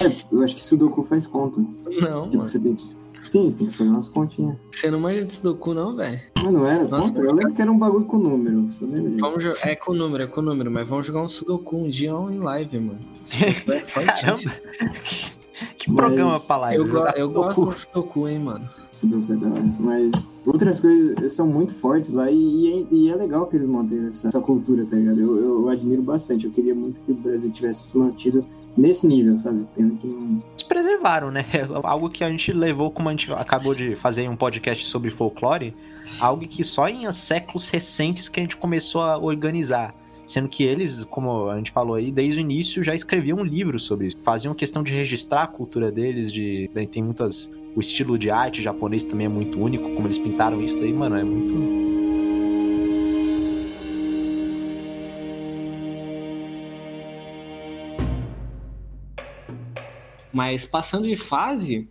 [0.00, 1.60] É, eu acho que Sudoku faz conta.
[1.60, 2.48] Não, tipo, mano.
[2.48, 2.74] você tem
[3.22, 4.56] Sim, você tem que fazer umas continhas.
[4.72, 6.20] Você não manja de Sudoku, não, velho?
[6.42, 6.88] Mas não era?
[6.88, 7.20] Nossa, conta?
[7.20, 8.62] Eu lembro que era um bagulho com número.
[8.70, 9.20] Você lembra disso?
[9.20, 12.10] Vamos jo- É com número, é com número, mas vamos jogar um Sudoku um dia
[12.10, 13.00] em live, mano.
[13.70, 14.52] É fortíssimo.
[15.78, 16.78] Que programa Mas pra live?
[16.82, 18.68] Eu, go- Jogar eu gosto do Sudoku, hein, mano.
[18.90, 19.74] Sudoku é da hora.
[19.78, 23.66] Mas outras coisas são muito fortes lá e, e é, e é legal que eles
[23.68, 25.20] mantenham essa, essa cultura, tá ligado?
[25.20, 26.46] Eu, eu admiro bastante.
[26.46, 28.44] Eu queria muito que o Brasil tivesse se mantido
[28.76, 29.66] nesse nível, sabe?
[29.74, 30.42] Pena que não.
[30.50, 31.44] Eles preservaram, né?
[31.82, 35.74] Algo que a gente levou, como a gente acabou de fazer um podcast sobre folclore,
[36.20, 39.94] algo que só em séculos recentes que a gente começou a organizar.
[40.26, 43.78] Sendo que eles, como a gente falou aí, desde o início já escreviam um livro
[43.78, 44.16] sobre isso.
[44.22, 47.50] Faziam questão de registrar a cultura deles, de daí tem muitas.
[47.74, 51.16] O estilo de arte japonês também é muito único, como eles pintaram isso daí, mano,
[51.16, 52.01] é muito.
[60.32, 61.88] Mas passando de fase,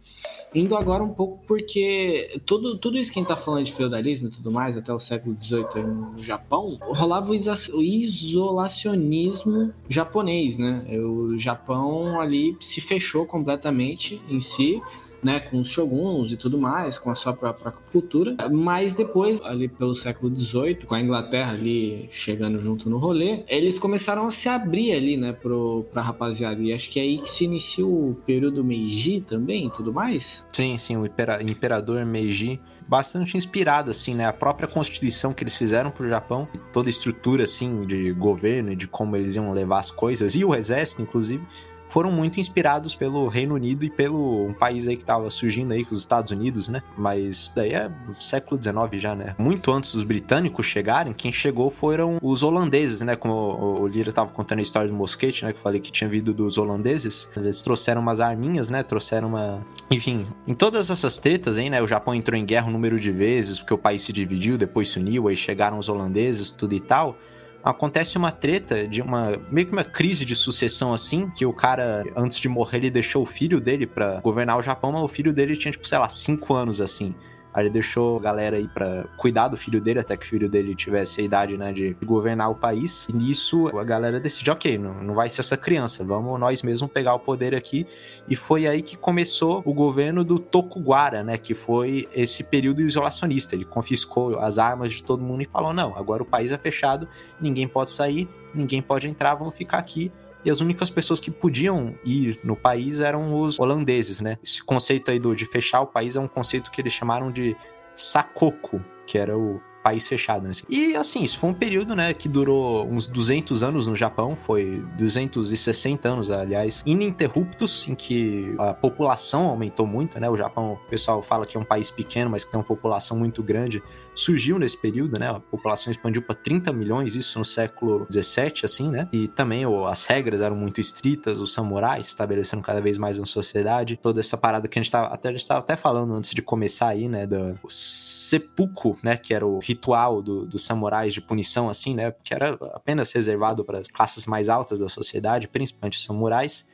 [0.54, 4.28] indo agora um pouco porque tudo, tudo isso que a gente tá falando de feudalismo
[4.28, 7.36] e tudo mais, até o século XVIII no Japão, rolava o
[7.82, 10.86] isolacionismo japonês, né?
[10.98, 14.82] O Japão ali se fechou completamente em si,
[15.24, 18.36] né, com os shoguns e tudo mais, com a sua própria cultura.
[18.52, 23.78] Mas depois, ali pelo século XVIII, com a Inglaterra ali chegando junto no rolê, eles
[23.78, 26.62] começaram a se abrir ali, né, pro, pra rapaziada.
[26.62, 30.46] E acho que é aí que se inicia o período Meiji também e tudo mais.
[30.54, 34.26] Sim, sim, o impera- imperador Meiji, bastante inspirado, assim, né?
[34.26, 38.76] A própria constituição que eles fizeram pro Japão, toda a estrutura, assim, de governo e
[38.76, 41.44] de como eles iam levar as coisas, e o exército, inclusive,
[41.92, 45.84] foram muito inspirados pelo Reino Unido e pelo um país aí que tava surgindo aí,
[45.86, 46.82] com os Estados Unidos, né?
[46.98, 49.36] Mas daí é século XIX já, né?
[49.38, 53.16] Muito antes dos britânicos chegarem, quem chegou foram os holandeses, né?
[53.16, 53.34] Como
[53.82, 55.52] o- Lira tava contando a história do mosquete, né?
[55.52, 57.30] Que eu falei que tinha vindo dos holandeses.
[57.36, 58.82] Eles trouxeram umas arminhas, né?
[58.84, 59.60] Trouxeram uma...
[59.90, 61.82] Enfim, em todas essas tretas aí, né?
[61.82, 64.88] O Japão entrou em guerra um número de vezes, porque o país se dividiu, depois
[64.90, 67.18] se uniu, aí chegaram os holandeses, tudo e tal
[67.64, 72.04] acontece uma treta de uma meio que uma crise de sucessão assim, que o cara
[72.16, 75.34] antes de morrer ele deixou o filho dele pra governar o Japão, mas o filho
[75.34, 77.14] dele tinha tipo, sei lá, cinco anos assim.
[77.54, 80.50] Aí ele deixou a galera aí pra cuidar do filho dele, até que o filho
[80.50, 83.08] dele tivesse a idade, né, de governar o país.
[83.10, 86.90] E nisso a galera decide, ok, não, não vai ser essa criança, vamos nós mesmos
[86.92, 87.86] pegar o poder aqui.
[88.30, 93.56] E foi aí que começou o governo do Tokugawa, né, que foi esse período isolacionista.
[93.56, 97.08] Ele confiscou as armas de todo mundo e falou, não, agora o país é fechado,
[97.40, 100.12] ninguém pode sair, ninguém pode entrar, vamos ficar aqui.
[100.44, 104.38] E as únicas pessoas que podiam ir no país eram os holandeses, né?
[104.44, 107.56] Esse conceito aí do, de fechar o país é um conceito que eles chamaram de
[107.96, 110.48] sakoku, que era o país fechado.
[110.48, 110.54] Né?
[110.70, 114.84] E assim, isso foi um período, né, que durou uns 200 anos no Japão, foi
[114.98, 120.30] 260 anos, aliás, ininterruptos, em que a população aumentou muito, né?
[120.30, 123.18] O Japão, o pessoal fala que é um país pequeno, mas que tem uma população
[123.18, 123.82] muito grande,
[124.16, 125.30] surgiu nesse período, né?
[125.30, 129.08] A população expandiu para 30 milhões, isso no século 17, assim, né?
[129.12, 133.98] E também as regras eram muito estritas, os samurais estabelecendo cada vez mais na sociedade,
[133.98, 136.42] toda essa parada que a gente tava até a gente tava até falando antes de
[136.42, 141.70] começar aí, né, do seppuku, né, que era o ritual do- dos samurais de punição,
[141.70, 146.04] assim, né, que era apenas reservado para as classes mais altas da sociedade, principalmente os
[146.06, 146.66] samurais.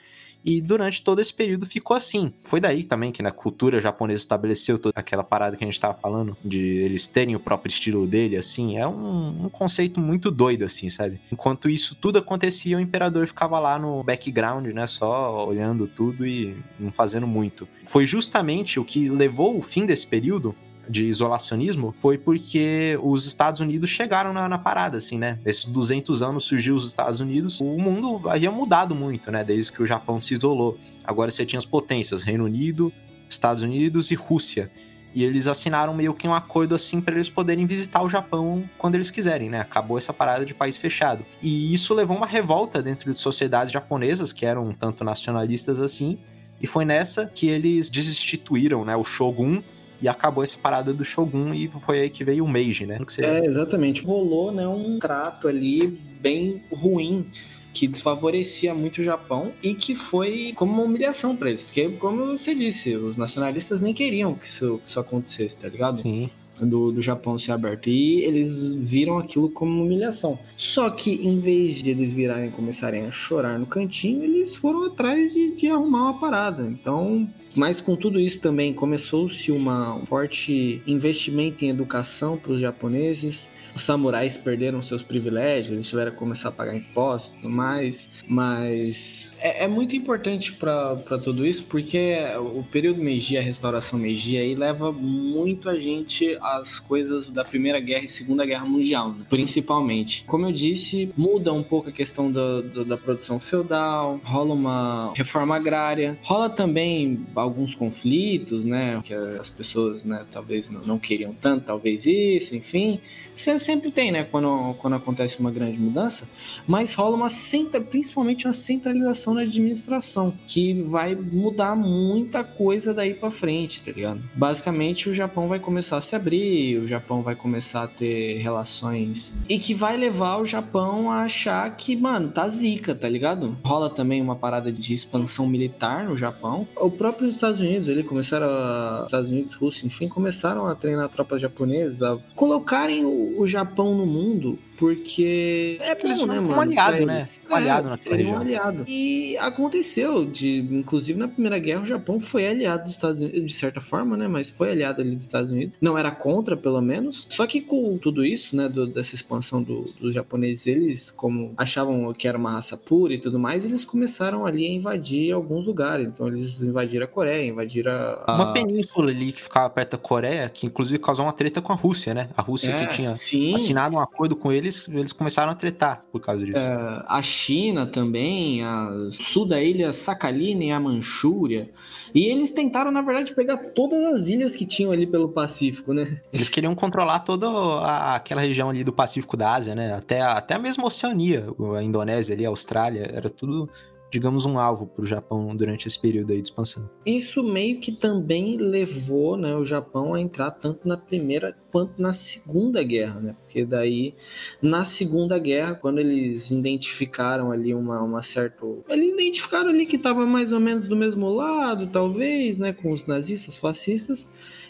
[0.48, 2.32] E durante todo esse período ficou assim.
[2.46, 5.94] Foi daí também que na cultura japonesa estabeleceu toda aquela parada que a gente tava
[5.94, 8.78] falando, de eles terem o próprio estilo dele, assim.
[8.78, 11.20] É um, um conceito muito doido, assim, sabe?
[11.30, 14.88] Enquanto isso tudo acontecia, o imperador ficava lá no background, né?
[14.88, 17.68] Só olhando tudo e não fazendo muito.
[17.86, 20.56] Foi justamente o que levou o fim desse período
[20.90, 25.40] de isolacionismo foi porque os Estados Unidos chegaram na, na, parada, assim, né?
[25.46, 29.44] Esses 200 anos surgiu os Estados Unidos, o mundo havia mudado muito, né?
[29.44, 30.78] Desde que o Japão se isolou.
[31.04, 32.92] Agora você tinha as potências, Reino Unido,
[33.30, 34.72] Estados Unidos e Rússia.
[35.14, 38.96] E eles assinaram meio que um acordo assim para eles poderem visitar o Japão quando
[38.96, 39.60] eles quiserem, né?
[39.60, 41.26] Acabou essa parada de país fechado.
[41.42, 46.20] E isso levou uma revolta dentro de sociedades japonesas que eram um tanto nacionalistas assim.
[46.62, 49.62] E foi nessa que eles desinstituíram, né, o shogun
[50.02, 53.00] e acabou essa parada do Shogun e foi aí que veio o Meiji, né?
[53.20, 54.04] É, exatamente.
[54.04, 55.88] Rolou, né, um trato ali
[56.22, 57.28] bem ruim
[57.74, 62.38] que desfavorecia muito o Japão e que foi como uma humilhação para eles, porque como
[62.38, 66.02] você disse, os nacionalistas nem queriam que isso, que isso acontecesse, tá ligado?
[66.02, 66.30] Sim
[66.62, 67.90] do, do Japão ser aberto.
[67.90, 70.40] E eles viram aquilo como uma humilhação.
[70.56, 74.86] Só que em vez de eles virarem e começarem a chorar no cantinho, eles foram
[74.86, 76.64] atrás de, de arrumar uma parada.
[76.64, 83.50] Então, mas com tudo isso também começou-se um forte investimento em educação para os japoneses
[83.76, 88.10] os samurais perderam seus privilégios, eles tiveram que começar a pagar impostos e tudo mais.
[88.28, 94.38] Mas é, é muito importante para tudo isso, porque o período Meiji, a restauração Meiji,
[94.38, 99.26] aí leva muito a gente às coisas da Primeira Guerra e Segunda Guerra Mundial, né?
[99.30, 100.24] principalmente.
[100.26, 105.14] Como eu disse, muda um pouco a questão da, da, da produção feudal, rola uma
[105.16, 109.02] reforma agrária, rola também alguns conflitos, né?
[109.04, 113.00] Que as pessoas, né, talvez não, não queriam tanto, talvez isso, enfim.
[113.36, 114.24] Você sempre tem, né?
[114.24, 116.28] Quando, quando acontece uma grande mudança,
[116.66, 123.14] mas rola uma centra, principalmente uma centralização na administração, que vai mudar muita coisa daí
[123.14, 124.22] para frente, tá ligado?
[124.34, 129.36] Basicamente, o Japão vai começar a se abrir, o Japão vai começar a ter relações
[129.50, 133.58] e que vai levar o Japão a achar que, mano, tá zica, tá ligado?
[133.66, 136.66] Rola também uma parada de expansão militar no Japão.
[136.78, 141.42] O próprio Estados Unidos, ele começaram a Estados Unidos, Rússia, enfim, começaram a treinar tropas
[141.42, 146.50] japonesas, a colocarem o, Japão no mundo porque é bom, né, mano?
[146.50, 147.20] Um aliado, né?
[147.50, 148.36] Um aliado é, naquela região.
[148.36, 148.86] Um aliado.
[148.88, 153.54] E aconteceu, de, inclusive na Primeira Guerra, o Japão foi aliado dos Estados Unidos, de
[153.54, 154.28] certa forma, né?
[154.28, 155.76] Mas foi aliado ali dos Estados Unidos.
[155.82, 157.28] Não era contra, pelo menos.
[157.30, 162.14] Só que com tudo isso, né, do, dessa expansão do, dos japoneses, eles, como achavam
[162.14, 166.08] que era uma raça pura e tudo mais, eles começaram ali a invadir alguns lugares.
[166.08, 168.36] Então eles invadiram a Coreia, invadiram a...
[168.36, 171.76] Uma península ali que ficava perto da Coreia, que inclusive causou uma treta com a
[171.76, 172.30] Rússia, né?
[172.38, 173.56] A Rússia é, que tinha sim.
[173.56, 176.58] assinado um acordo com ele eles, eles começaram a tretar por causa disso.
[176.58, 181.70] É, a China também, a sul da ilha Sakhalin e a Manchúria.
[182.14, 186.22] E eles tentaram, na verdade, pegar todas as ilhas que tinham ali pelo Pacífico, né?
[186.32, 189.94] Eles queriam controlar toda a, aquela região ali do Pacífico da Ásia, né?
[189.94, 193.70] Até, até a mesma Oceania, a Indonésia ali, a Austrália, era tudo
[194.18, 196.90] digamos, um alvo para o Japão durante esse período aí de expansão.
[197.06, 202.12] Isso meio que também levou né, o Japão a entrar tanto na Primeira quanto na
[202.12, 203.36] Segunda Guerra, né?
[203.44, 204.16] Porque daí,
[204.60, 208.66] na Segunda Guerra, quando eles identificaram ali uma, uma certa...
[208.90, 212.74] Eles identificaram ali que estava mais ou menos do mesmo lado, talvez, né?
[212.74, 214.28] Com os nazistas, fascistas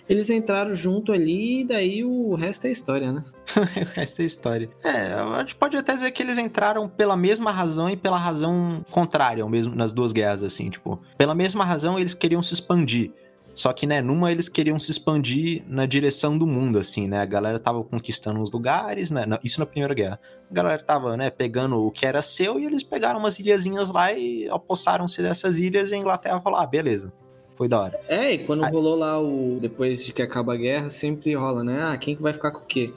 [0.10, 3.24] eles entraram junto ali e daí o resto é história, né?
[3.56, 4.70] o resto é história.
[4.84, 8.84] É, a gente pode até dizer que eles entraram pela mesma razão e pela razão
[8.92, 13.12] contrária, mesmo nas duas guerras, assim, tipo, pela mesma razão eles queriam se expandir.
[13.58, 17.22] Só que, né, numa eles queriam se expandir na direção do mundo, assim, né?
[17.22, 19.26] A galera tava conquistando os lugares, né?
[19.44, 20.20] Isso na Primeira Guerra.
[20.50, 24.14] A galera tava, né, pegando o que era seu e eles pegaram umas ilhazinhas lá
[24.14, 27.12] e apossaram-se dessas ilhas e a Inglaterra falou, ah, beleza.
[27.58, 28.00] Foi da hora.
[28.08, 28.72] É, e quando Aí...
[28.72, 29.58] rolou lá o.
[29.60, 31.82] Depois de que acaba a guerra, sempre rola, né?
[31.82, 32.94] Ah, quem que vai ficar com o quê?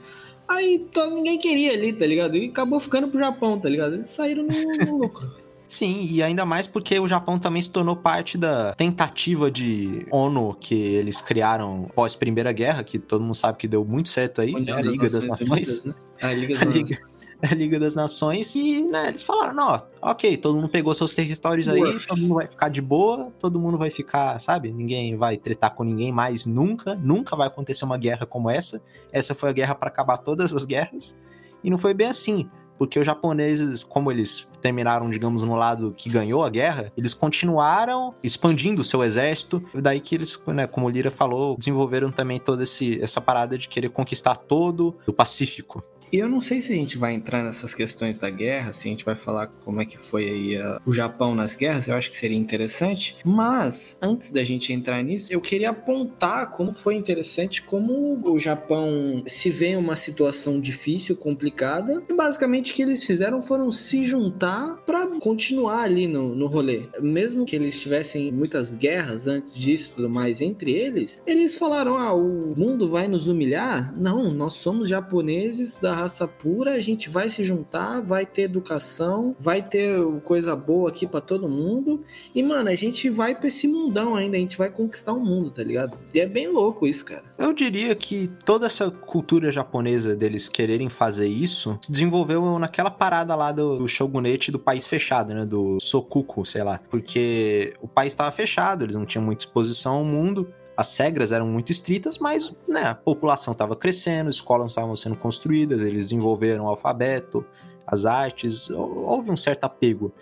[0.47, 2.37] Aí todo, ninguém queria ali, tá ligado?
[2.37, 3.93] E acabou ficando pro Japão, tá ligado?
[3.93, 5.41] Eles saíram no, no lucro.
[5.71, 10.53] Sim, e ainda mais porque o Japão também se tornou parte da tentativa de ONU
[10.59, 14.51] que eles criaram pós Primeira Guerra, que todo mundo sabe que deu muito certo aí,
[14.51, 14.73] né?
[14.73, 15.85] a Liga das Nações.
[15.85, 15.93] Né?
[16.21, 17.01] A Liga das Nações.
[17.41, 21.67] A Liga das Nações e, né, eles falaram, não, ok, todo mundo pegou seus territórios
[21.67, 25.73] aí, todo mundo vai ficar de boa, todo mundo vai ficar, sabe, ninguém vai tretar
[25.73, 28.81] com ninguém mais nunca, nunca vai acontecer uma guerra como essa.
[29.11, 31.15] Essa foi a guerra para acabar todas as guerras.
[31.63, 32.49] E não foi bem assim
[32.81, 38.15] porque os japoneses, como eles terminaram, digamos, no lado que ganhou a guerra, eles continuaram
[38.23, 42.39] expandindo o seu exército, e daí que eles, né, como o Lira falou, desenvolveram também
[42.39, 45.83] toda esse, essa parada de querer conquistar todo o Pacífico.
[46.11, 48.91] E eu não sei se a gente vai entrar nessas questões da guerra, se a
[48.91, 52.11] gente vai falar como é que foi aí a, o Japão nas guerras, eu acho
[52.11, 53.15] que seria interessante.
[53.23, 59.23] Mas, antes da gente entrar nisso, eu queria apontar como foi interessante como o Japão
[59.25, 64.03] se vê em uma situação difícil, complicada, e basicamente o que eles fizeram foram se
[64.03, 66.87] juntar para continuar ali no, no rolê.
[66.99, 72.13] Mesmo que eles tivessem muitas guerras antes disso tudo mais entre eles, eles falaram: ah,
[72.13, 73.97] o mundo vai nos humilhar?
[73.97, 79.35] Não, nós somos japoneses da raça pura, a gente vai se juntar, vai ter educação,
[79.39, 82.03] vai ter coisa boa aqui para todo mundo.
[82.33, 85.51] E, mano, a gente vai pra esse mundão ainda, a gente vai conquistar o mundo,
[85.51, 85.97] tá ligado?
[86.13, 87.23] E é bem louco isso, cara.
[87.37, 93.35] Eu diria que toda essa cultura japonesa deles quererem fazer isso se desenvolveu naquela parada
[93.35, 95.45] lá do, do shogunete do país fechado, né?
[95.45, 96.79] Do Sokuku, sei lá.
[96.89, 100.47] Porque o país estava fechado, eles não tinham muita exposição ao mundo
[100.81, 105.83] as regras eram muito estritas, mas né, a população estava crescendo, escolas estavam sendo construídas,
[105.83, 107.45] eles desenvolveram o alfabeto,
[107.85, 110.13] as artes, houve um certo apego.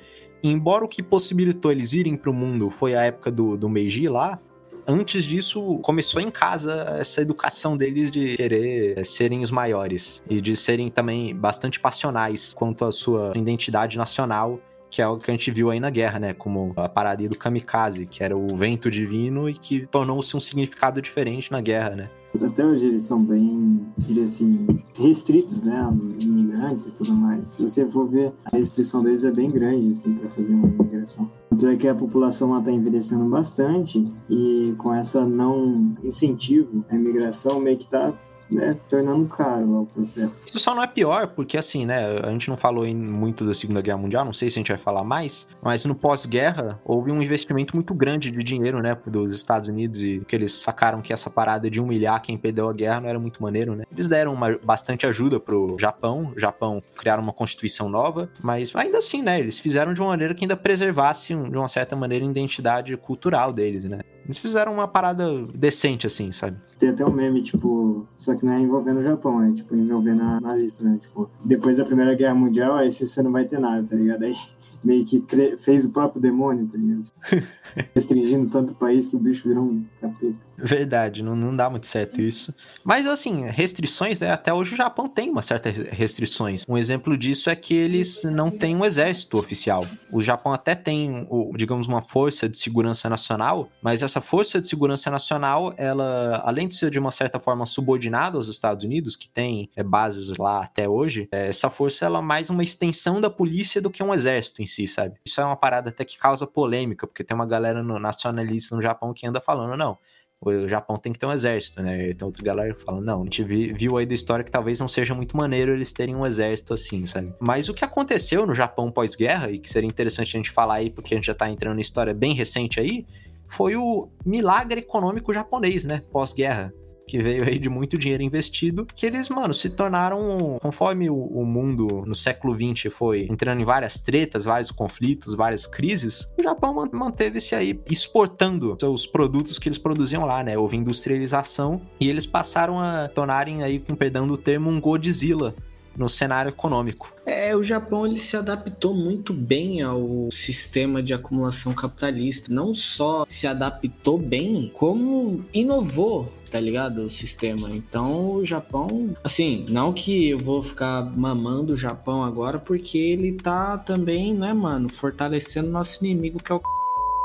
[0.43, 3.69] E embora o que possibilitou eles irem para o mundo foi a época do, do
[3.69, 4.39] Meiji lá,
[4.85, 10.55] antes disso começou em casa essa educação deles de querer serem os maiores e de
[10.55, 15.51] serem também bastante passionais quanto à sua identidade nacional que é algo que a gente
[15.51, 16.33] viu aí na guerra, né?
[16.33, 21.01] Como a parada do kamikaze, que era o vento divino e que tornou-se um significado
[21.01, 22.09] diferente na guerra, né?
[22.41, 25.89] Até hoje eles são bem, diria assim, restritos, né?
[26.19, 27.49] Imigrantes e tudo mais.
[27.49, 31.29] Se você for ver, a restrição deles é bem grande, assim, para fazer uma imigração.
[31.49, 36.95] Tanto é que a população lá está envelhecendo bastante e com essa não incentivo à
[36.95, 38.13] imigração, meio que está
[38.51, 40.41] né, tornando caro o processo.
[40.45, 43.53] Isso só não é pior, porque assim, né, a gente não falou em muito da
[43.53, 47.11] Segunda Guerra Mundial, não sei se a gente vai falar mais, mas no pós-guerra houve
[47.11, 51.13] um investimento muito grande de dinheiro, né, dos Estados Unidos e que eles sacaram que
[51.13, 53.83] essa parada de humilhar quem perdeu a guerra não era muito maneiro, né.
[53.91, 58.97] Eles deram uma, bastante ajuda pro Japão, o Japão criaram uma constituição nova, mas ainda
[58.97, 62.29] assim, né, eles fizeram de uma maneira que ainda preservasse, de uma certa maneira, a
[62.29, 63.99] identidade cultural deles, né.
[64.25, 66.57] Eles fizeram uma parada decente, assim, sabe?
[66.77, 70.21] Tem até um meme, tipo, só que não é envolvendo o Japão, é tipo envolvendo
[70.21, 70.99] a nazista, né?
[71.01, 74.23] Tipo, depois da Primeira Guerra Mundial, aí você não vai ter nada, tá ligado?
[74.23, 74.35] Aí
[74.83, 75.23] meio que
[75.57, 77.11] fez o próprio demônio, tá ligado?
[77.95, 80.49] Restringindo tanto o país que o bicho virou um capeta.
[80.61, 82.53] Verdade, não, não dá muito certo isso.
[82.83, 84.31] Mas assim, restrições, né?
[84.31, 86.65] Até hoje o Japão tem uma certa restrições.
[86.67, 89.85] Um exemplo disso é que eles não têm um exército oficial.
[90.11, 95.09] O Japão até tem, digamos, uma força de segurança nacional, mas essa força de segurança
[95.09, 99.69] nacional, ela, além de ser de uma certa forma subordinada aos Estados Unidos, que tem
[99.75, 103.81] é, bases lá até hoje, é, essa força ela é mais uma extensão da polícia
[103.81, 105.15] do que um exército si, sabe?
[105.25, 108.81] Isso é uma parada até que causa polêmica, porque tem uma galera no, nacionalista no
[108.81, 109.97] Japão que anda falando, não,
[110.41, 112.13] o Japão tem que ter um exército, né?
[112.13, 114.87] Tem outra galera que fala, não, a gente viu aí da história que talvez não
[114.87, 117.33] seja muito maneiro eles terem um exército assim, sabe?
[117.41, 120.89] Mas o que aconteceu no Japão pós-guerra, e que seria interessante a gente falar aí,
[120.89, 123.05] porque a gente já tá entrando em história bem recente aí,
[123.49, 126.01] foi o milagre econômico japonês, né?
[126.11, 126.73] Pós-guerra
[127.09, 131.43] que veio aí de muito dinheiro investido, que eles, mano, se tornaram, conforme o, o
[131.43, 136.87] mundo no século XX foi entrando em várias tretas, vários conflitos, várias crises, o Japão
[136.93, 140.55] manteve-se aí exportando seus produtos que eles produziam lá, né?
[140.55, 145.55] Houve industrialização e eles passaram a tornarem aí, com perdão do termo, um Godzilla
[145.99, 147.13] no cenário econômico.
[147.25, 152.51] É, o Japão ele se adaptou muito bem ao sistema de acumulação capitalista.
[152.51, 157.05] Não só se adaptou bem, como inovou tá ligado?
[157.05, 157.69] O sistema.
[157.71, 163.33] Então, o Japão, assim, não que eu vou ficar mamando o Japão agora, porque ele
[163.33, 166.61] tá também, né, mano, fortalecendo nosso inimigo que é o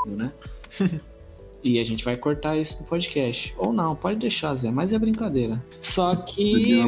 [0.07, 0.33] né?
[1.65, 3.55] E a gente vai cortar isso no podcast.
[3.57, 5.65] Ou não, pode deixar, Zé, mas é brincadeira.
[5.81, 6.83] Só que.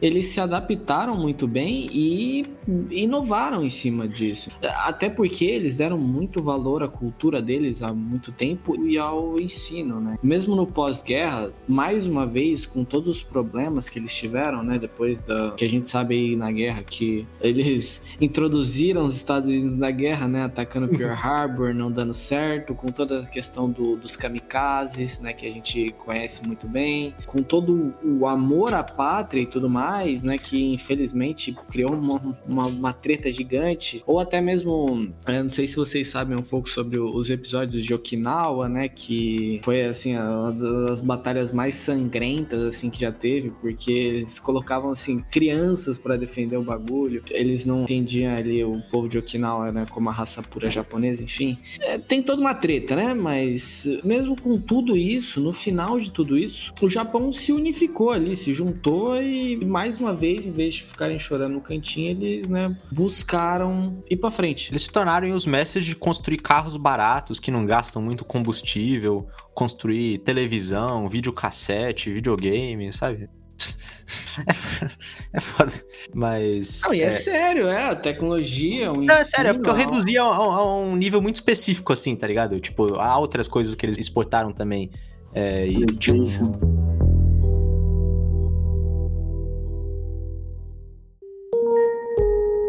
[0.00, 2.44] Eles se adaptaram muito bem e
[2.90, 4.50] inovaram em cima disso.
[4.86, 10.00] Até porque eles deram muito valor à cultura deles há muito tempo e ao ensino,
[10.00, 10.18] né?
[10.22, 14.78] Mesmo no pós-guerra, mais uma vez, com todos os problemas que eles tiveram, né?
[14.78, 15.52] Depois da.
[15.52, 20.28] que a gente sabe aí na guerra, que eles introduziram os Estados Unidos na guerra,
[20.28, 20.44] né?
[20.44, 25.32] Atacando Pearl Harbor, não dando certo, com toda a questão do, dos kamikazes, né?
[25.32, 29.87] Que a gente conhece muito bem, com todo o amor à pátria e tudo mais
[29.88, 35.50] mais, né, que infelizmente criou uma, uma, uma treta gigante, ou até mesmo, eu não
[35.50, 40.14] sei se vocês sabem um pouco sobre os episódios de Okinawa, né, que foi assim
[40.14, 46.16] uma das batalhas mais sangrentas assim que já teve, porque eles colocavam assim crianças para
[46.16, 50.42] defender o bagulho, eles não entendiam ali o povo de Okinawa, né, como a raça
[50.42, 55.52] pura japonesa, enfim, é, tem toda uma treta, né, mas mesmo com tudo isso, no
[55.52, 60.44] final de tudo isso, o Japão se unificou ali, se juntou e mais uma vez,
[60.44, 64.72] em vez de ficarem chorando no cantinho, eles, né, buscaram ir para frente.
[64.72, 70.18] Eles se tornaram os mestres de construir carros baratos que não gastam muito combustível, construir
[70.18, 73.30] televisão, videocassete, videogame, sabe?
[75.32, 75.72] É, foda.
[76.14, 76.80] Mas.
[76.84, 77.90] Não, e é, é, sério, é.
[77.90, 81.20] A tecnologia, o Não, é sério, é porque eu reduzi a, a, a, um nível
[81.20, 82.58] muito específico, assim, tá ligado?
[82.60, 84.90] Tipo, há outras coisas que eles exportaram também.
[85.34, 86.16] É, e, tipo,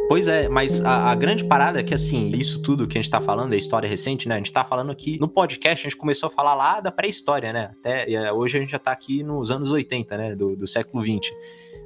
[0.10, 3.12] Pois é, mas a, a, grande parada é que, assim, isso tudo que a gente
[3.12, 4.34] tá falando, é história recente, né?
[4.34, 7.54] A gente tá falando aqui no podcast, a gente começou a falar lá da pré-história,
[7.54, 7.76] né?
[7.80, 10.36] Até é, hoje a gente já tá aqui nos anos 80, né?
[10.36, 11.32] Do, do século 20.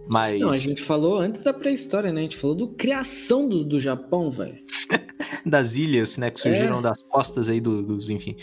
[0.09, 0.39] Mas...
[0.39, 2.21] Não, a gente falou antes da pré-história, né?
[2.21, 4.57] A gente falou do criação do, do Japão, velho.
[5.45, 6.31] das ilhas, né?
[6.31, 6.81] Que surgiram é.
[6.81, 8.37] das costas aí dos, do, enfim.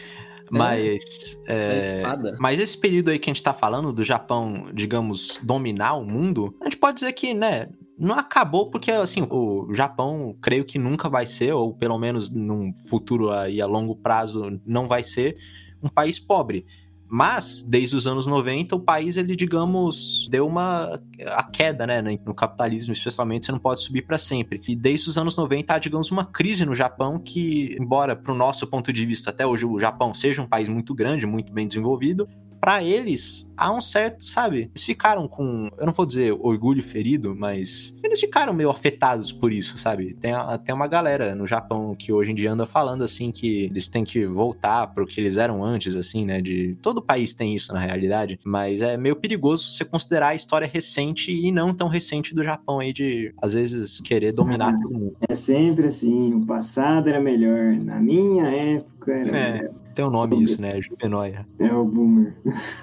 [0.53, 0.59] É.
[0.59, 1.41] Mas.
[1.47, 2.37] É, espada.
[2.39, 6.55] Mas esse período aí que a gente tá falando do Japão, digamos, dominar o mundo,
[6.61, 11.09] a gente pode dizer que, né, não acabou porque, assim, o Japão, creio que nunca
[11.09, 15.37] vai ser, ou pelo menos num futuro aí a longo prazo, não vai ser
[15.83, 16.67] um país pobre.
[17.13, 20.97] Mas, desde os anos 90, o país, ele, digamos, deu uma
[21.27, 22.01] a queda, né?
[22.25, 24.63] No capitalismo, especialmente, você não pode subir para sempre.
[24.69, 28.37] E desde os anos 90 há, digamos, uma crise no Japão que, embora, para o
[28.37, 31.67] nosso ponto de vista, até hoje o Japão seja um país muito grande, muito bem
[31.67, 32.29] desenvolvido,
[32.61, 34.71] para eles há um certo, sabe?
[34.75, 39.53] Eles ficaram com, eu não vou dizer orgulho ferido, mas eles ficaram meio afetados por
[39.53, 40.15] isso, sabe?
[40.21, 43.89] Tem até uma galera no Japão que hoje em dia anda falando assim que eles
[43.89, 46.41] têm que voltar pro que eles eram antes, assim, né?
[46.41, 50.71] De todo país tem isso na realidade, mas é meio perigoso você considerar a história
[50.71, 54.93] recente e não tão recente do Japão aí de às vezes querer dominar ah, todo
[54.93, 55.17] mundo.
[55.29, 59.53] É sempre assim, o passado era melhor, na minha época era é.
[59.53, 59.80] melhor.
[60.01, 60.81] Tem um nome isso, né?
[60.81, 61.47] Juvenoia.
[61.59, 62.35] É o Boomer.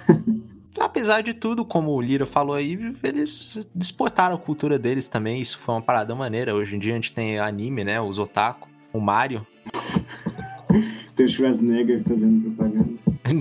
[0.78, 5.40] Apesar de tudo, como o Lira falou aí, eles exportaram a cultura deles também.
[5.40, 6.54] Isso foi uma parada maneira.
[6.54, 8.00] Hoje em dia a gente tem anime, né?
[8.00, 9.44] Os otaku, o Mario.
[11.18, 12.88] tem o Schwarzenegger fazendo propaganda.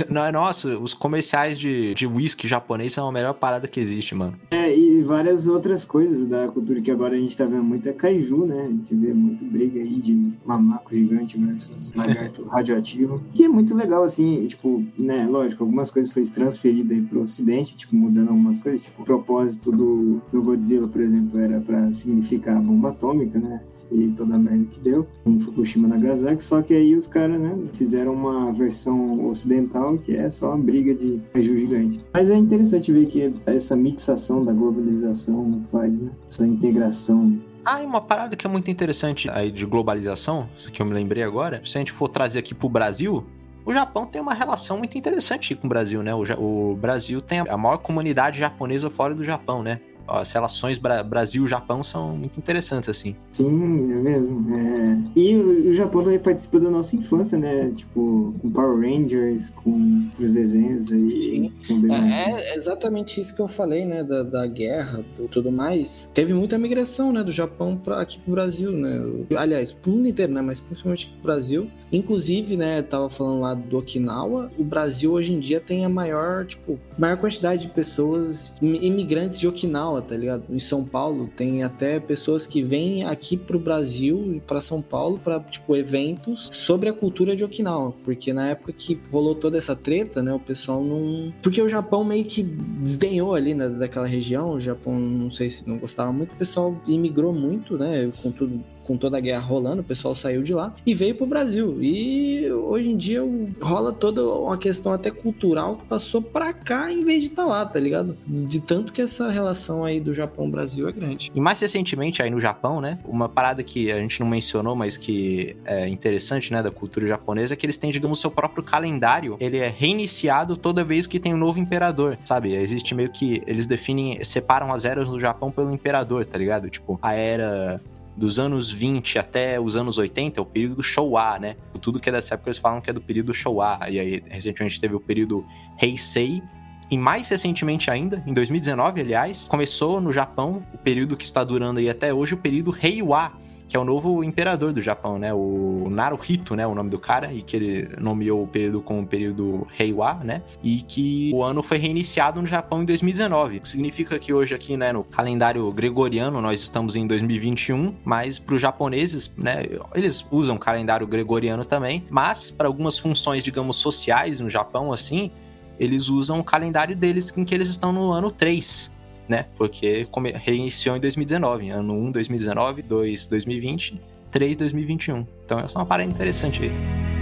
[0.09, 4.15] Não, é nossa, os comerciais de, de whisky japonês são a melhor parada que existe,
[4.15, 4.33] mano.
[4.51, 7.93] É, e várias outras coisas da cultura que agora a gente tá vendo muito é
[7.93, 8.63] kaiju, né?
[8.65, 13.21] A gente vê muito briga aí de mamaco gigante versus lagarto radioativo.
[13.33, 15.27] Que é muito legal, assim, tipo, né?
[15.27, 18.81] Lógico, algumas coisas foi transferida aí pro ocidente, tipo, mudando algumas coisas.
[18.81, 23.61] Tipo, o propósito do, do Godzilla, por exemplo, era para significar a bomba atômica, né?
[23.91, 27.57] E toda a merda que deu em Fukushima Nagasaki, só que aí os caras, né,
[27.73, 32.05] fizeram uma versão ocidental que é só uma briga de caju gigante.
[32.13, 37.37] Mas é interessante ver que essa mixação da globalização faz, né, essa integração
[37.69, 41.21] ah, e uma parada que é muito interessante aí de globalização, que eu me lembrei
[41.21, 43.25] agora, se a gente for trazer aqui pro Brasil,
[43.65, 46.15] o Japão tem uma relação muito interessante com o Brasil, né?
[46.15, 49.81] O, o Brasil tem a maior comunidade japonesa fora do Japão, né?
[50.07, 53.15] As relações Bra Brasil-Japão são muito interessantes, assim.
[53.31, 54.55] Sim, é mesmo.
[54.55, 54.97] É...
[55.15, 57.71] E o, Japão também participa da nossa infância, né?
[57.75, 61.11] Tipo, com Power Rangers, com outros desenhos aí.
[61.11, 61.53] Sim.
[61.91, 64.03] É, é, exatamente isso que eu falei, né?
[64.03, 66.11] Da, da guerra e tudo mais.
[66.13, 67.23] Teve muita migração, né?
[67.23, 69.01] Do Japão pra, aqui pro Brasil, né?
[69.37, 70.41] Aliás, pro mundo inteiro, né?
[70.41, 71.69] Mas principalmente pro Brasil.
[71.91, 76.45] Inclusive, né, tava falando lá do Okinawa, o Brasil hoje em dia tem a maior,
[76.45, 80.43] tipo, maior quantidade de pessoas imigrantes de Okinawa, tá ligado?
[80.49, 85.19] Em São Paulo tem até pessoas que vêm aqui pro Brasil e para São Paulo
[85.23, 89.75] para tipo eventos sobre a cultura de Okinawa, porque na época que rolou toda essa
[89.75, 94.51] treta, né, o pessoal não, porque o Japão meio que desdenhou ali né, daquela região,
[94.51, 98.63] o Japão não sei se não gostava muito, o pessoal imigrou muito, né, com tudo
[98.87, 101.77] com toda a guerra rolando, o pessoal saiu de lá e veio pro Brasil.
[101.81, 103.21] E hoje em dia
[103.61, 107.49] rola toda uma questão até cultural que passou pra cá em vez de estar tá
[107.49, 108.17] lá, tá ligado?
[108.25, 111.31] De tanto que essa relação aí do Japão-Brasil é grande.
[111.35, 112.97] E mais recentemente aí no Japão, né?
[113.05, 117.53] Uma parada que a gente não mencionou, mas que é interessante, né, da cultura japonesa,
[117.53, 119.35] é que eles têm, digamos, seu próprio calendário.
[119.39, 122.55] Ele é reiniciado toda vez que tem um novo imperador, sabe?
[122.55, 126.69] Existe meio que eles definem, separam as eras do Japão pelo imperador, tá ligado?
[126.69, 127.81] Tipo, a era
[128.17, 131.55] dos anos 20 até os anos 80 é o período do Showa, né?
[131.79, 133.79] Tudo que é dessa época eles falam que é do período Showa.
[133.87, 135.45] E aí, recentemente teve o período
[135.79, 136.41] Heisei.
[136.89, 141.79] E mais recentemente ainda, em 2019, aliás, começou no Japão o período que está durando
[141.79, 143.33] aí até hoje, o período Heiwa,
[143.67, 145.33] que é o novo imperador do Japão, né?
[145.33, 146.65] O Naruhito, né?
[146.65, 150.41] O nome do cara, e que ele nomeou o período como o período Heiwa, né?
[150.63, 153.61] E que o ano foi reiniciado no Japão em 2019.
[153.63, 158.61] Significa que hoje aqui, né, no calendário gregoriano, nós estamos em 2021, mas para os
[158.61, 164.49] japoneses, né, eles usam o calendário gregoriano também, mas para algumas funções, digamos, sociais no
[164.49, 165.31] Japão, assim,
[165.79, 168.91] eles usam o calendário deles em que eles estão no ano 3,
[169.27, 169.45] né?
[169.57, 174.01] Porque reiniciou em 2019, ano 1, 2019, 2, 2020,
[174.31, 175.25] 3, 2021.
[175.45, 177.16] Então é só uma parada interessante aí.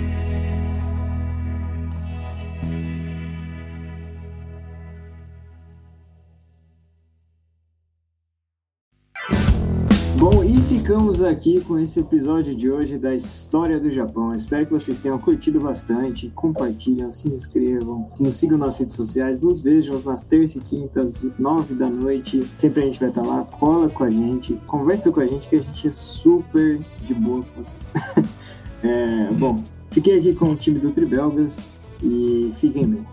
[10.80, 14.36] Ficamos aqui com esse episódio de hoje da história do Japão.
[14.36, 16.30] espero que vocês tenham curtido bastante.
[16.36, 21.76] Compartilhem, se inscrevam, nos sigam nas redes sociais, nos vejam nas terças e quintas, nove
[21.76, 22.45] da noite.
[22.57, 23.45] Sempre a gente vai estar lá.
[23.57, 27.41] Cola com a gente, conversa com a gente, que a gente é super de boa
[27.41, 27.89] com vocês.
[28.84, 31.71] é, bom, fiquei aqui com o time do Tribelgas
[32.03, 33.07] e fiquem bem.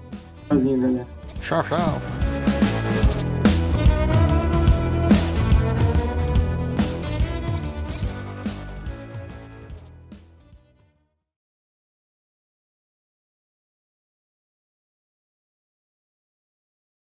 [0.49, 1.07] Tchauzinho, galera.
[1.41, 2.52] Tchau, tchau.